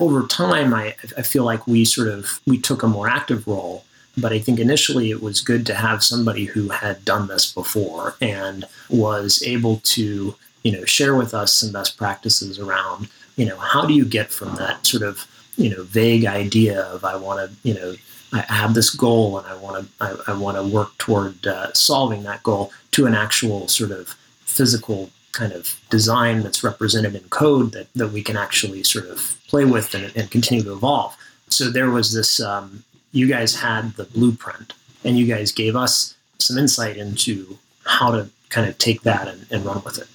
over 0.00 0.26
time, 0.26 0.74
I, 0.74 0.94
I 1.16 1.22
feel 1.22 1.44
like 1.44 1.66
we 1.66 1.84
sort 1.84 2.08
of 2.08 2.40
we 2.46 2.58
took 2.58 2.82
a 2.82 2.88
more 2.88 3.08
active 3.08 3.46
role. 3.46 3.84
But 4.16 4.32
I 4.32 4.40
think 4.40 4.58
initially 4.58 5.12
it 5.12 5.22
was 5.22 5.40
good 5.40 5.64
to 5.66 5.74
have 5.74 6.02
somebody 6.02 6.46
who 6.46 6.70
had 6.70 7.04
done 7.04 7.28
this 7.28 7.52
before 7.52 8.16
and 8.20 8.64
was 8.90 9.44
able 9.46 9.80
to 9.84 10.34
you 10.62 10.72
know 10.72 10.84
share 10.84 11.14
with 11.14 11.34
us 11.34 11.54
some 11.54 11.72
best 11.72 11.96
practices 11.96 12.58
around 12.58 13.08
you 13.36 13.46
know 13.46 13.56
how 13.56 13.84
do 13.84 13.94
you 13.94 14.04
get 14.04 14.30
from 14.30 14.54
that 14.56 14.86
sort 14.86 15.02
of 15.02 15.26
you 15.56 15.70
know 15.70 15.82
vague 15.84 16.24
idea 16.24 16.82
of 16.82 17.04
I 17.04 17.16
want 17.16 17.50
to 17.50 17.68
you 17.68 17.74
know 17.74 17.94
I 18.32 18.40
have 18.52 18.74
this 18.74 18.90
goal 18.90 19.38
and 19.38 19.46
I 19.46 19.56
want 19.56 19.84
to 19.84 20.04
I, 20.04 20.32
I 20.32 20.38
want 20.38 20.56
to 20.56 20.62
work 20.62 20.96
toward 20.98 21.46
uh, 21.46 21.72
solving 21.72 22.22
that 22.24 22.42
goal 22.42 22.72
to 22.92 23.06
an 23.06 23.14
actual 23.14 23.68
sort 23.68 23.90
of 23.90 24.14
physical 24.40 25.10
kind 25.32 25.52
of 25.52 25.80
design 25.88 26.42
that's 26.42 26.64
represented 26.64 27.14
in 27.14 27.22
code 27.28 27.72
that, 27.72 27.86
that 27.94 28.08
we 28.08 28.22
can 28.22 28.36
actually 28.36 28.82
sort 28.82 29.06
of 29.06 29.38
play 29.46 29.64
with 29.64 29.94
and, 29.94 30.12
and 30.16 30.30
continue 30.30 30.64
to 30.64 30.72
evolve. 30.72 31.16
So 31.48 31.70
there 31.70 31.90
was 31.90 32.12
this, 32.12 32.40
um, 32.40 32.82
you 33.12 33.28
guys 33.28 33.54
had 33.54 33.92
the 33.92 34.04
blueprint 34.04 34.72
and 35.04 35.16
you 35.16 35.26
guys 35.26 35.52
gave 35.52 35.76
us 35.76 36.16
some 36.38 36.58
insight 36.58 36.96
into 36.96 37.58
how 37.84 38.10
to 38.10 38.28
kind 38.48 38.68
of 38.68 38.76
take 38.78 39.02
that 39.02 39.28
and, 39.28 39.46
and 39.50 39.64
run 39.64 39.82
with 39.84 39.98
it. 39.98 40.08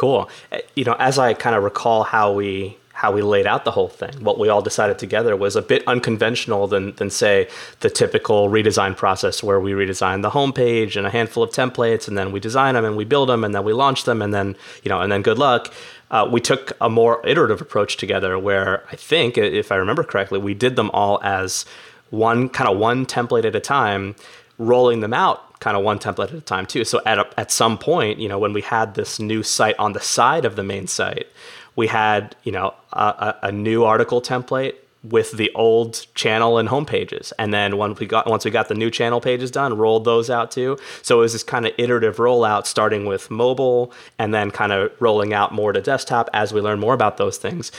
Cool. 0.00 0.30
You 0.76 0.84
know, 0.84 0.96
as 0.98 1.18
I 1.18 1.34
kind 1.34 1.54
of 1.54 1.62
recall 1.62 2.04
how 2.04 2.32
we 2.32 2.78
how 2.92 3.12
we 3.12 3.20
laid 3.20 3.46
out 3.46 3.66
the 3.66 3.70
whole 3.70 3.88
thing. 3.88 4.12
What 4.24 4.38
we 4.38 4.48
all 4.48 4.62
decided 4.62 4.98
together 4.98 5.36
was 5.36 5.56
a 5.56 5.62
bit 5.62 5.82
unconventional 5.86 6.66
than, 6.66 6.94
than 6.96 7.10
say, 7.10 7.48
the 7.80 7.90
typical 7.90 8.48
redesign 8.48 8.96
process 8.96 9.42
where 9.42 9.60
we 9.60 9.72
redesign 9.72 10.22
the 10.22 10.30
homepage 10.30 10.96
and 10.96 11.06
a 11.06 11.10
handful 11.10 11.42
of 11.42 11.50
templates, 11.50 12.08
and 12.08 12.16
then 12.16 12.32
we 12.32 12.40
design 12.40 12.76
them 12.76 12.86
and 12.86 12.96
we 12.96 13.04
build 13.04 13.28
them 13.28 13.44
and 13.44 13.54
then 13.54 13.62
we 13.62 13.74
launch 13.74 14.04
them, 14.04 14.22
and 14.22 14.32
then 14.32 14.56
you 14.82 14.88
know, 14.88 15.02
and 15.02 15.12
then 15.12 15.20
good 15.20 15.38
luck. 15.38 15.70
Uh, 16.10 16.26
we 16.32 16.40
took 16.40 16.72
a 16.80 16.88
more 16.88 17.20
iterative 17.26 17.60
approach 17.60 17.98
together, 17.98 18.38
where 18.38 18.82
I 18.90 18.96
think, 18.96 19.36
if 19.36 19.70
I 19.70 19.76
remember 19.76 20.02
correctly, 20.02 20.38
we 20.38 20.54
did 20.54 20.76
them 20.76 20.90
all 20.94 21.20
as 21.22 21.66
one 22.08 22.48
kind 22.48 22.70
of 22.70 22.78
one 22.78 23.04
template 23.04 23.44
at 23.44 23.54
a 23.54 23.60
time, 23.60 24.14
rolling 24.56 25.00
them 25.00 25.12
out 25.12 25.49
kind 25.60 25.76
of 25.76 25.84
one 25.84 25.98
template 25.98 26.28
at 26.28 26.34
a 26.34 26.40
time 26.40 26.66
too. 26.66 26.84
So 26.84 27.00
at 27.06 27.18
a, 27.18 27.28
at 27.38 27.50
some 27.52 27.78
point, 27.78 28.18
you 28.18 28.28
know, 28.28 28.38
when 28.38 28.52
we 28.52 28.62
had 28.62 28.94
this 28.94 29.20
new 29.20 29.42
site 29.42 29.78
on 29.78 29.92
the 29.92 30.00
side 30.00 30.44
of 30.44 30.56
the 30.56 30.64
main 30.64 30.86
site, 30.86 31.28
we 31.76 31.86
had 31.86 32.34
you 32.42 32.52
know 32.52 32.74
a, 32.92 33.34
a, 33.42 33.52
new 33.52 33.84
article 33.84 34.20
template 34.20 34.74
with 35.02 35.32
the 35.32 35.50
old 35.54 36.06
channel 36.14 36.58
and 36.58 36.68
home 36.68 36.84
pages. 36.84 37.32
And 37.38 37.54
then 37.54 37.76
once 37.76 38.00
we 38.00 38.06
got 38.06 38.26
once 38.28 38.44
we 38.44 38.50
got 38.50 38.68
the 38.68 38.74
new 38.74 38.90
channel 38.90 39.20
pages 39.20 39.50
done 39.50 39.76
rolled 39.76 40.04
those 40.04 40.28
out 40.28 40.50
too. 40.50 40.78
So 41.02 41.18
it 41.18 41.20
was 41.20 41.32
this 41.32 41.42
kind 41.42 41.66
of 41.66 41.72
iterative 41.78 42.16
rollout 42.16 42.66
starting 42.66 43.06
with 43.06 43.30
mobile 43.30 43.92
and 44.18 44.34
then 44.34 44.50
kind 44.50 44.72
of 44.72 44.92
rolling 45.00 45.32
out 45.32 45.52
more 45.52 45.72
to 45.72 45.80
desktop 45.80 46.28
as 46.32 46.52
we 46.52 46.60
learn 46.60 46.80
more 46.80 46.94
about 46.94 47.16
those 47.16 47.38
things 47.38 47.70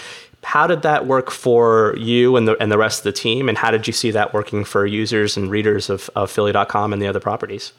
how 0.43 0.67
did 0.67 0.81
that 0.81 1.05
work 1.05 1.31
for 1.31 1.95
you 1.97 2.35
and 2.35 2.47
the 2.47 2.61
and 2.61 2.71
the 2.71 2.77
rest 2.77 2.99
of 2.99 3.03
the 3.03 3.11
team 3.11 3.47
and 3.47 3.57
how 3.57 3.71
did 3.71 3.87
you 3.87 3.93
see 3.93 4.11
that 4.11 4.33
working 4.33 4.63
for 4.63 4.85
users 4.85 5.37
and 5.37 5.51
readers 5.51 5.89
of, 5.89 6.09
of 6.15 6.31
philly.com 6.31 6.93
and 6.93 7.01
the 7.01 7.07
other 7.07 7.19
properties 7.19 7.73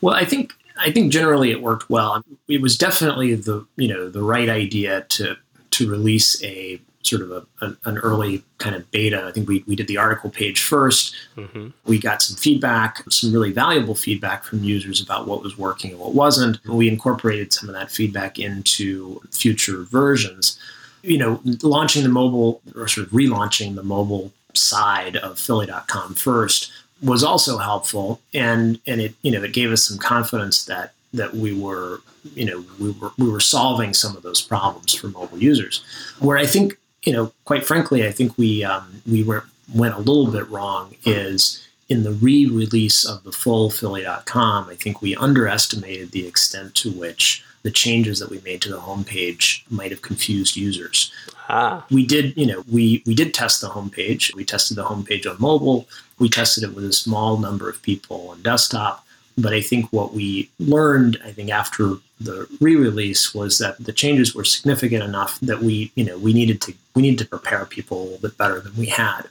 well 0.00 0.14
i 0.14 0.24
think 0.24 0.54
I 0.80 0.90
think 0.90 1.12
generally 1.12 1.50
it 1.50 1.62
worked 1.62 1.90
well. 1.90 2.24
It 2.48 2.62
was 2.62 2.76
definitely 2.76 3.34
the 3.34 3.66
you 3.76 3.88
know 3.88 4.08
the 4.08 4.22
right 4.22 4.48
idea 4.48 5.02
to 5.10 5.36
to 5.70 5.90
release 5.90 6.42
a 6.42 6.80
sort 7.02 7.22
of 7.22 7.30
a, 7.30 7.46
an, 7.62 7.76
an, 7.84 7.98
early 7.98 8.44
kind 8.58 8.76
of 8.76 8.90
beta. 8.90 9.24
I 9.24 9.32
think 9.32 9.48
we, 9.48 9.64
we 9.66 9.74
did 9.74 9.86
the 9.86 9.96
article 9.96 10.28
page 10.28 10.60
1st 10.60 11.14
mm-hmm. 11.36 11.68
We 11.86 11.98
got 11.98 12.20
some 12.20 12.36
feedback, 12.36 13.02
some 13.10 13.32
really 13.32 13.52
valuable 13.52 13.94
feedback 13.94 14.44
from 14.44 14.62
users 14.62 15.00
about 15.00 15.26
what 15.26 15.42
was 15.42 15.56
working 15.56 15.92
and 15.92 15.98
what 15.98 16.14
wasn't. 16.14 16.58
And 16.64 16.74
we 16.74 16.88
incorporated 16.88 17.54
some 17.54 17.70
of 17.70 17.74
that 17.74 17.90
feedback 17.90 18.38
into 18.38 19.22
future 19.30 19.82
versions. 19.84 20.58
You 21.02 21.18
know, 21.18 21.40
launching 21.62 22.02
the 22.02 22.08
mobile 22.08 22.60
or 22.74 22.88
sort 22.88 23.06
of 23.06 23.12
relaunching 23.12 23.74
the 23.74 23.82
mobile 23.82 24.32
side 24.54 25.16
of 25.16 25.38
Philly.com 25.38 26.14
first 26.14 26.70
was 27.02 27.24
also 27.24 27.58
helpful, 27.58 28.20
and 28.34 28.78
and 28.86 29.00
it 29.00 29.14
you 29.22 29.30
know 29.30 29.42
it 29.42 29.52
gave 29.52 29.72
us 29.72 29.84
some 29.84 29.98
confidence 29.98 30.64
that 30.66 30.92
that 31.14 31.34
we 31.34 31.52
were 31.58 32.00
you 32.34 32.44
know 32.44 32.64
we 32.78 32.90
were 32.92 33.12
we 33.18 33.28
were 33.30 33.40
solving 33.40 33.94
some 33.94 34.16
of 34.16 34.22
those 34.22 34.40
problems 34.40 34.94
for 34.94 35.08
mobile 35.08 35.38
users. 35.38 35.82
Where 36.18 36.38
I 36.38 36.46
think 36.46 36.76
you 37.04 37.12
know 37.12 37.32
quite 37.44 37.64
frankly 37.64 38.06
I 38.06 38.12
think 38.12 38.36
we 38.36 38.64
um, 38.64 39.02
we 39.10 39.22
were 39.22 39.44
went 39.74 39.94
a 39.94 39.98
little 39.98 40.30
bit 40.30 40.48
wrong 40.50 40.96
is 41.04 41.64
in 41.88 42.04
the 42.04 42.12
re-release 42.12 43.04
of 43.04 43.24
the 43.24 43.32
full 43.32 43.68
Philly.com. 43.68 44.68
I 44.68 44.76
think 44.76 45.02
we 45.02 45.16
underestimated 45.16 46.12
the 46.12 46.26
extent 46.26 46.74
to 46.76 46.90
which 46.90 47.44
the 47.62 47.70
changes 47.70 48.18
that 48.18 48.30
we 48.30 48.40
made 48.40 48.62
to 48.62 48.70
the 48.70 48.78
homepage 48.78 49.62
might 49.70 49.90
have 49.90 50.02
confused 50.02 50.56
users. 50.56 51.12
Ah. 51.48 51.84
We 51.90 52.06
did, 52.06 52.36
you 52.36 52.46
know, 52.46 52.64
we 52.70 53.02
we 53.06 53.14
did 53.14 53.34
test 53.34 53.60
the 53.60 53.68
homepage. 53.68 54.34
We 54.34 54.44
tested 54.44 54.76
the 54.76 54.84
homepage 54.84 55.28
on 55.28 55.36
mobile. 55.40 55.88
We 56.18 56.28
tested 56.28 56.64
it 56.64 56.74
with 56.74 56.84
a 56.84 56.92
small 56.92 57.36
number 57.36 57.68
of 57.68 57.82
people 57.82 58.28
on 58.30 58.42
desktop. 58.42 59.04
But 59.36 59.54
I 59.54 59.60
think 59.60 59.90
what 59.90 60.12
we 60.12 60.50
learned, 60.58 61.18
I 61.24 61.32
think 61.32 61.50
after 61.50 61.94
the 62.20 62.46
re-release, 62.60 63.34
was 63.34 63.58
that 63.58 63.78
the 63.78 63.92
changes 63.92 64.34
were 64.34 64.44
significant 64.44 65.02
enough 65.02 65.40
that 65.40 65.60
we, 65.60 65.90
you 65.94 66.04
know, 66.04 66.18
we 66.18 66.32
needed 66.32 66.60
to 66.62 66.74
we 66.94 67.02
needed 67.02 67.18
to 67.20 67.26
prepare 67.26 67.64
people 67.64 68.00
a 68.00 68.04
little 68.04 68.18
bit 68.18 68.38
better 68.38 68.60
than 68.60 68.76
we 68.76 68.86
had. 68.86 69.22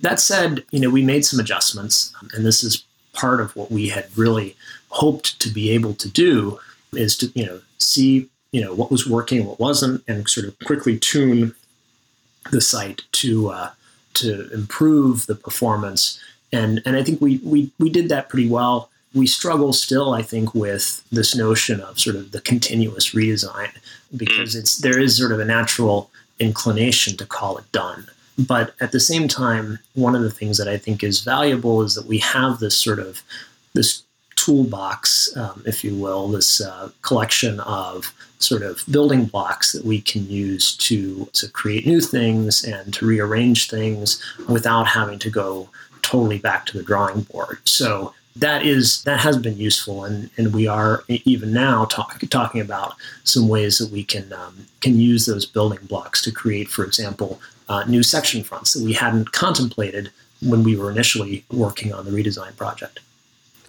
That 0.00 0.20
said, 0.20 0.64
you 0.70 0.80
know, 0.80 0.90
we 0.90 1.02
made 1.02 1.24
some 1.24 1.38
adjustments, 1.38 2.12
and 2.34 2.44
this 2.44 2.64
is 2.64 2.84
part 3.12 3.40
of 3.40 3.54
what 3.54 3.70
we 3.70 3.88
had 3.88 4.06
really 4.16 4.56
hoped 4.90 5.38
to 5.40 5.50
be 5.50 5.70
able 5.70 5.94
to 5.94 6.08
do 6.08 6.58
is 6.92 7.16
to, 7.18 7.26
you 7.34 7.44
know, 7.44 7.60
see, 7.78 8.28
you 8.52 8.60
know, 8.60 8.74
what 8.74 8.90
was 8.90 9.06
working, 9.06 9.46
what 9.46 9.60
wasn't, 9.60 10.02
and 10.08 10.28
sort 10.28 10.46
of 10.46 10.58
quickly 10.60 10.98
tune 10.98 11.54
the 12.50 12.60
site 12.60 13.02
to 13.12 13.50
uh, 13.50 13.70
to 14.14 14.50
improve 14.52 15.26
the 15.26 15.34
performance. 15.34 16.20
And 16.52 16.82
and 16.84 16.96
I 16.96 17.02
think 17.02 17.20
we 17.20 17.38
we 17.38 17.70
we 17.78 17.90
did 17.90 18.08
that 18.08 18.28
pretty 18.28 18.48
well. 18.48 18.90
We 19.14 19.26
struggle 19.26 19.72
still, 19.72 20.12
I 20.12 20.22
think, 20.22 20.54
with 20.54 21.02
this 21.10 21.34
notion 21.34 21.80
of 21.80 21.98
sort 21.98 22.16
of 22.16 22.32
the 22.32 22.40
continuous 22.40 23.14
redesign 23.14 23.70
because 24.16 24.54
it's 24.54 24.78
there 24.78 24.98
is 24.98 25.16
sort 25.16 25.32
of 25.32 25.40
a 25.40 25.44
natural 25.44 26.10
inclination 26.38 27.16
to 27.16 27.26
call 27.26 27.58
it 27.58 27.70
done. 27.72 28.06
But 28.38 28.74
at 28.80 28.92
the 28.92 29.00
same 29.00 29.26
time, 29.26 29.80
one 29.94 30.14
of 30.14 30.22
the 30.22 30.30
things 30.30 30.58
that 30.58 30.68
I 30.68 30.76
think 30.78 31.02
is 31.02 31.20
valuable 31.20 31.82
is 31.82 31.94
that 31.94 32.06
we 32.06 32.18
have 32.18 32.60
this 32.60 32.76
sort 32.76 33.00
of 33.00 33.22
this 33.74 34.02
toolbox, 34.48 35.36
um, 35.36 35.62
if 35.66 35.84
you 35.84 35.94
will, 35.94 36.28
this 36.28 36.62
uh, 36.62 36.88
collection 37.02 37.60
of 37.60 38.14
sort 38.38 38.62
of 38.62 38.82
building 38.90 39.26
blocks 39.26 39.72
that 39.72 39.84
we 39.84 40.00
can 40.00 40.26
use 40.26 40.74
to 40.76 41.28
to 41.34 41.48
create 41.48 41.86
new 41.86 42.00
things 42.00 42.64
and 42.64 42.94
to 42.94 43.04
rearrange 43.06 43.68
things 43.68 44.22
without 44.48 44.86
having 44.86 45.18
to 45.18 45.28
go 45.28 45.68
totally 46.00 46.38
back 46.38 46.64
to 46.64 46.78
the 46.78 46.82
drawing 46.82 47.20
board. 47.22 47.58
So 47.64 48.14
that 48.36 48.64
is 48.64 49.02
that 49.02 49.20
has 49.20 49.36
been 49.36 49.58
useful, 49.58 50.04
and 50.04 50.30
and 50.38 50.54
we 50.54 50.66
are 50.66 51.04
even 51.08 51.52
now 51.52 51.84
talk, 51.84 52.18
talking 52.30 52.62
about 52.62 52.94
some 53.24 53.48
ways 53.48 53.76
that 53.78 53.90
we 53.90 54.02
can 54.02 54.32
um, 54.32 54.54
can 54.80 54.98
use 54.98 55.26
those 55.26 55.44
building 55.44 55.84
blocks 55.90 56.22
to 56.22 56.30
create, 56.30 56.68
for 56.68 56.84
example, 56.86 57.38
uh, 57.68 57.84
new 57.84 58.02
section 58.02 58.42
fronts 58.42 58.72
that 58.72 58.82
we 58.82 58.94
hadn't 58.94 59.32
contemplated 59.32 60.10
when 60.40 60.62
we 60.62 60.74
were 60.74 60.90
initially 60.90 61.44
working 61.50 61.92
on 61.92 62.06
the 62.06 62.12
redesign 62.12 62.56
project. 62.56 63.00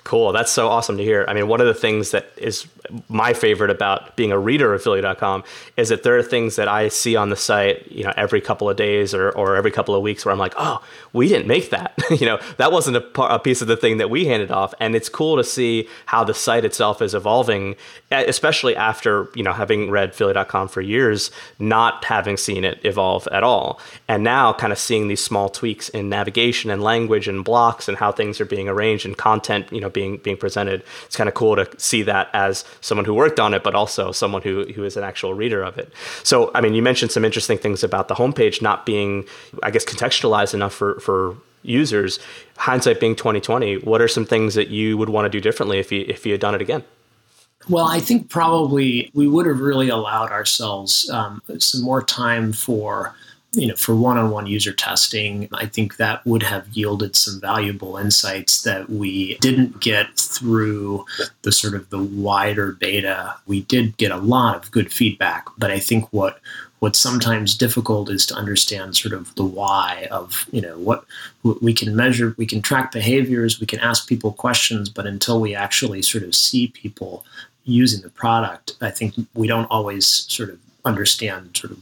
Cool. 0.09 0.31
That's 0.31 0.51
so 0.51 0.69
awesome 0.69 0.97
to 0.97 1.03
hear. 1.03 1.23
I 1.27 1.35
mean, 1.35 1.47
one 1.47 1.61
of 1.61 1.67
the 1.67 1.73
things 1.75 2.09
that 2.09 2.31
is 2.35 2.65
my 3.09 3.33
favorite 3.33 3.69
about 3.69 4.15
being 4.15 4.31
a 4.31 4.39
reader 4.39 4.73
of 4.73 4.81
Philly.com 4.81 5.43
is 5.77 5.89
that 5.89 6.01
there 6.01 6.17
are 6.17 6.23
things 6.23 6.55
that 6.55 6.67
I 6.67 6.87
see 6.87 7.15
on 7.15 7.29
the 7.29 7.35
site, 7.35 7.91
you 7.91 8.03
know, 8.03 8.13
every 8.17 8.41
couple 8.41 8.67
of 8.67 8.75
days 8.75 9.13
or, 9.13 9.29
or 9.29 9.55
every 9.55 9.69
couple 9.69 9.93
of 9.93 10.01
weeks 10.01 10.25
where 10.25 10.31
I'm 10.31 10.39
like, 10.39 10.55
oh, 10.57 10.83
we 11.13 11.27
didn't 11.27 11.47
make 11.47 11.69
that. 11.69 11.93
you 12.09 12.25
know, 12.25 12.39
that 12.57 12.71
wasn't 12.71 12.97
a, 12.97 13.21
a, 13.21 13.37
piece 13.37 13.61
of 13.61 13.67
the 13.67 13.77
thing 13.77 13.97
that 13.97 14.09
we 14.09 14.25
handed 14.25 14.49
off. 14.49 14.73
And 14.79 14.95
it's 14.95 15.09
cool 15.09 15.37
to 15.37 15.43
see 15.43 15.87
how 16.07 16.23
the 16.23 16.33
site 16.33 16.65
itself 16.65 17.01
is 17.01 17.13
evolving, 17.13 17.75
especially 18.09 18.75
after, 18.75 19.29
you 19.35 19.43
know, 19.43 19.53
having 19.53 19.91
read 19.91 20.15
Philly.com 20.15 20.69
for 20.69 20.81
years, 20.81 21.29
not 21.59 22.03
having 22.05 22.37
seen 22.37 22.63
it 22.63 22.79
evolve 22.83 23.27
at 23.31 23.43
all. 23.43 23.79
And 24.07 24.23
now 24.23 24.53
kind 24.53 24.73
of 24.73 24.79
seeing 24.79 25.07
these 25.07 25.23
small 25.23 25.49
tweaks 25.49 25.89
in 25.89 26.09
navigation 26.09 26.71
and 26.71 26.81
language 26.81 27.27
and 27.27 27.45
blocks 27.45 27.87
and 27.87 27.97
how 27.97 28.11
things 28.11 28.41
are 28.41 28.45
being 28.45 28.67
arranged 28.67 29.05
and 29.05 29.15
content, 29.15 29.71
you 29.71 29.81
know, 29.81 29.89
being, 29.99 30.17
being 30.17 30.37
presented. 30.37 30.81
It's 31.05 31.17
kind 31.17 31.27
of 31.27 31.33
cool 31.33 31.57
to 31.57 31.67
see 31.77 32.03
that 32.03 32.29
as 32.33 32.63
someone 32.79 33.03
who 33.03 33.13
worked 33.13 33.39
on 33.39 33.53
it, 33.53 33.63
but 33.63 33.75
also 33.75 34.13
someone 34.13 34.41
who, 34.41 34.63
who 34.75 34.85
is 34.85 34.95
an 34.95 35.03
actual 35.03 35.33
reader 35.33 35.61
of 35.61 35.77
it. 35.77 35.91
So, 36.23 36.51
I 36.55 36.61
mean, 36.61 36.73
you 36.73 36.81
mentioned 36.81 37.11
some 37.11 37.25
interesting 37.25 37.57
things 37.57 37.83
about 37.83 38.07
the 38.07 38.15
homepage 38.15 38.61
not 38.61 38.85
being, 38.85 39.25
I 39.61 39.71
guess, 39.71 39.83
contextualized 39.83 40.53
enough 40.53 40.73
for, 40.73 40.99
for 41.01 41.35
users. 41.63 42.19
Hindsight 42.57 43.01
being 43.01 43.15
2020, 43.15 43.79
what 43.79 44.01
are 44.01 44.07
some 44.07 44.25
things 44.25 44.55
that 44.55 44.69
you 44.69 44.97
would 44.97 45.09
want 45.09 45.25
to 45.25 45.29
do 45.29 45.41
differently 45.41 45.79
if 45.79 45.91
you, 45.91 46.05
if 46.07 46.25
you 46.25 46.31
had 46.31 46.39
done 46.39 46.55
it 46.55 46.61
again? 46.61 46.83
Well, 47.67 47.85
I 47.85 47.99
think 47.99 48.29
probably 48.29 49.11
we 49.13 49.27
would 49.27 49.45
have 49.45 49.59
really 49.59 49.89
allowed 49.89 50.31
ourselves 50.31 51.09
um, 51.09 51.41
some 51.57 51.81
more 51.81 52.01
time 52.01 52.53
for 52.53 53.13
you 53.53 53.67
know, 53.67 53.75
for 53.75 53.95
one-on-one 53.95 54.45
user 54.45 54.71
testing, 54.71 55.49
I 55.53 55.65
think 55.65 55.97
that 55.97 56.23
would 56.25 56.43
have 56.43 56.67
yielded 56.69 57.15
some 57.15 57.39
valuable 57.39 57.97
insights 57.97 58.61
that 58.61 58.89
we 58.89 59.37
didn't 59.39 59.79
get 59.79 60.15
through 60.17 61.05
the 61.41 61.51
sort 61.51 61.73
of 61.73 61.89
the 61.89 62.01
wider 62.01 62.73
beta. 62.73 63.35
We 63.47 63.61
did 63.61 63.97
get 63.97 64.11
a 64.11 64.17
lot 64.17 64.55
of 64.55 64.71
good 64.71 64.93
feedback, 64.93 65.47
but 65.57 65.71
I 65.71 65.79
think 65.79 66.07
what 66.13 66.39
what's 66.79 66.99
sometimes 66.99 67.57
difficult 67.57 68.09
is 68.09 68.25
to 68.27 68.35
understand 68.35 68.95
sort 68.95 69.13
of 69.13 69.33
the 69.35 69.43
why 69.43 70.07
of 70.11 70.45
you 70.51 70.61
know 70.61 70.77
what 70.77 71.03
we 71.61 71.73
can 71.73 71.95
measure 71.95 72.33
we 72.37 72.45
can 72.45 72.61
track 72.61 72.91
behaviors 72.91 73.59
we 73.59 73.67
can 73.67 73.79
ask 73.79 74.07
people 74.07 74.31
questions 74.31 74.89
but 74.89 75.05
until 75.05 75.41
we 75.41 75.53
actually 75.53 76.01
sort 76.01 76.23
of 76.23 76.33
see 76.33 76.67
people 76.67 77.25
using 77.65 78.01
the 78.01 78.09
product 78.09 78.77
i 78.81 78.89
think 78.89 79.13
we 79.33 79.45
don't 79.45 79.65
always 79.65 80.05
sort 80.07 80.49
of 80.49 80.57
understand 80.89 81.55
sort 81.55 81.71
of 81.71 81.79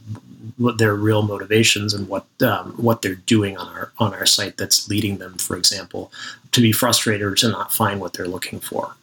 what 0.56 0.78
their 0.78 0.94
real 0.94 1.22
motivations 1.22 1.94
and 1.94 2.08
what 2.08 2.26
um, 2.42 2.72
what 2.76 3.02
they're 3.02 3.14
doing 3.14 3.56
on 3.56 3.68
our 3.68 3.92
on 3.98 4.14
our 4.14 4.26
site 4.26 4.56
that's 4.56 4.88
leading 4.88 5.18
them, 5.18 5.38
for 5.38 5.56
example, 5.56 6.12
to 6.52 6.60
be 6.60 6.72
frustrated 6.72 7.22
or 7.22 7.34
to 7.34 7.48
not 7.48 7.72
find 7.72 8.00
what 8.00 8.12
they're 8.12 8.28
looking 8.28 8.60
for. 8.60 8.94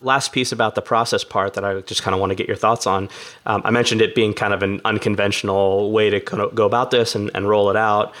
Last 0.00 0.32
piece 0.32 0.52
about 0.52 0.74
the 0.76 0.82
process 0.82 1.24
part 1.24 1.54
that 1.54 1.64
I 1.64 1.80
just 1.80 2.02
kind 2.02 2.14
of 2.14 2.20
want 2.20 2.30
to 2.30 2.36
get 2.36 2.46
your 2.46 2.56
thoughts 2.56 2.86
on. 2.86 3.08
Um, 3.46 3.62
I 3.64 3.70
mentioned 3.70 4.00
it 4.00 4.14
being 4.14 4.32
kind 4.32 4.54
of 4.54 4.62
an 4.62 4.80
unconventional 4.84 5.90
way 5.90 6.08
to 6.10 6.20
kind 6.20 6.40
of 6.40 6.54
go 6.54 6.66
about 6.66 6.92
this 6.92 7.16
and, 7.16 7.30
and 7.34 7.48
roll 7.48 7.68
it 7.68 7.76
out. 7.76 8.14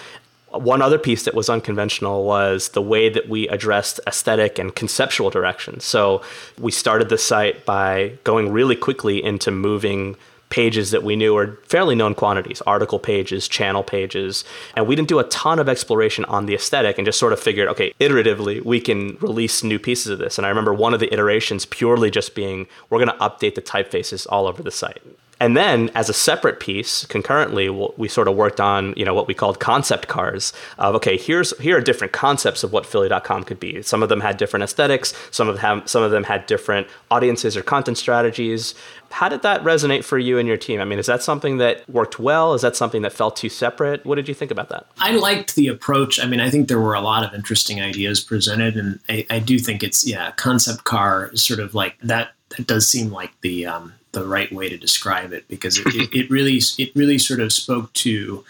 One 0.50 0.82
other 0.82 0.98
piece 0.98 1.24
that 1.24 1.34
was 1.34 1.48
unconventional 1.48 2.24
was 2.24 2.70
the 2.70 2.82
way 2.82 3.10
that 3.10 3.28
we 3.28 3.46
addressed 3.48 4.00
aesthetic 4.06 4.58
and 4.58 4.74
conceptual 4.74 5.30
direction. 5.30 5.78
So 5.78 6.22
we 6.58 6.72
started 6.72 7.10
the 7.10 7.18
site 7.18 7.64
by 7.64 8.14
going 8.24 8.50
really 8.50 8.74
quickly 8.76 9.22
into 9.22 9.50
moving 9.50 10.16
pages 10.50 10.90
that 10.90 11.02
we 11.02 11.16
knew 11.16 11.34
were 11.34 11.58
fairly 11.64 11.94
known 11.94 12.14
quantities 12.14 12.60
article 12.62 12.98
pages, 12.98 13.48
channel 13.48 13.82
pages. 13.82 14.44
And 14.74 14.86
we 14.86 14.96
didn't 14.96 15.08
do 15.08 15.18
a 15.18 15.24
ton 15.24 15.58
of 15.58 15.68
exploration 15.68 16.24
on 16.26 16.46
the 16.46 16.54
aesthetic 16.54 16.98
and 16.98 17.04
just 17.04 17.18
sort 17.18 17.32
of 17.32 17.40
figured, 17.40 17.68
okay, 17.68 17.92
iteratively, 18.00 18.64
we 18.64 18.80
can 18.80 19.16
release 19.20 19.62
new 19.62 19.78
pieces 19.78 20.12
of 20.12 20.18
this. 20.18 20.38
And 20.38 20.46
I 20.46 20.48
remember 20.48 20.72
one 20.72 20.94
of 20.94 21.00
the 21.00 21.12
iterations 21.12 21.66
purely 21.66 22.10
just 22.10 22.34
being, 22.34 22.66
we're 22.90 23.04
going 23.04 23.16
to 23.16 23.24
update 23.24 23.54
the 23.54 23.62
typefaces 23.62 24.26
all 24.30 24.46
over 24.46 24.62
the 24.62 24.70
site. 24.70 25.02
And 25.40 25.56
then, 25.56 25.90
as 25.94 26.08
a 26.08 26.12
separate 26.12 26.58
piece, 26.58 27.06
concurrently, 27.06 27.68
we 27.68 28.08
sort 28.08 28.26
of 28.28 28.34
worked 28.34 28.60
on 28.60 28.94
you 28.96 29.04
know 29.04 29.14
what 29.14 29.28
we 29.28 29.34
called 29.34 29.60
concept 29.60 30.08
cars 30.08 30.52
of 30.78 30.94
okay, 30.96 31.16
here's 31.16 31.56
here 31.58 31.78
are 31.78 31.80
different 31.80 32.12
concepts 32.12 32.64
of 32.64 32.72
what 32.72 32.84
Philly.com 32.84 33.44
could 33.44 33.60
be. 33.60 33.82
Some 33.82 34.02
of 34.02 34.08
them 34.08 34.20
had 34.20 34.36
different 34.36 34.64
aesthetics. 34.64 35.14
Some 35.30 35.48
of 35.48 35.60
them 35.60 35.82
some 35.86 36.02
of 36.02 36.10
them 36.10 36.24
had 36.24 36.46
different 36.46 36.88
audiences 37.10 37.56
or 37.56 37.62
content 37.62 37.98
strategies. 37.98 38.74
How 39.10 39.28
did 39.28 39.42
that 39.42 39.62
resonate 39.62 40.04
for 40.04 40.18
you 40.18 40.38
and 40.38 40.46
your 40.46 40.56
team? 40.56 40.80
I 40.80 40.84
mean, 40.84 40.98
is 40.98 41.06
that 41.06 41.22
something 41.22 41.58
that 41.58 41.88
worked 41.88 42.18
well? 42.18 42.52
Is 42.54 42.62
that 42.62 42.76
something 42.76 43.02
that 43.02 43.12
felt 43.12 43.36
too 43.36 43.48
separate? 43.48 44.04
What 44.04 44.16
did 44.16 44.28
you 44.28 44.34
think 44.34 44.50
about 44.50 44.68
that? 44.68 44.86
I 44.98 45.12
liked 45.12 45.54
the 45.54 45.68
approach. 45.68 46.20
I 46.20 46.26
mean, 46.26 46.40
I 46.40 46.50
think 46.50 46.68
there 46.68 46.80
were 46.80 46.94
a 46.94 47.00
lot 47.00 47.24
of 47.24 47.32
interesting 47.32 47.80
ideas 47.80 48.20
presented, 48.20 48.76
and 48.76 49.00
I, 49.08 49.26
I 49.30 49.38
do 49.38 49.58
think 49.58 49.82
it's 49.82 50.06
yeah, 50.06 50.32
concept 50.32 50.84
car 50.84 51.30
is 51.32 51.42
sort 51.44 51.60
of 51.60 51.74
like 51.74 51.96
that. 52.02 52.32
That 52.56 52.66
does 52.66 52.88
seem 52.88 53.10
like 53.10 53.38
the 53.42 53.66
um, 53.66 53.92
the 54.12 54.26
right 54.26 54.50
way 54.52 54.68
to 54.68 54.76
describe 54.76 55.32
it 55.32 55.46
because 55.48 55.78
it, 55.78 55.86
it, 55.88 56.12
it, 56.14 56.30
really 56.30 56.60
it 56.78 56.90
really 56.94 57.18
sort 57.18 57.40
of 57.40 57.52
spoke 57.52 57.92
to 57.94 58.44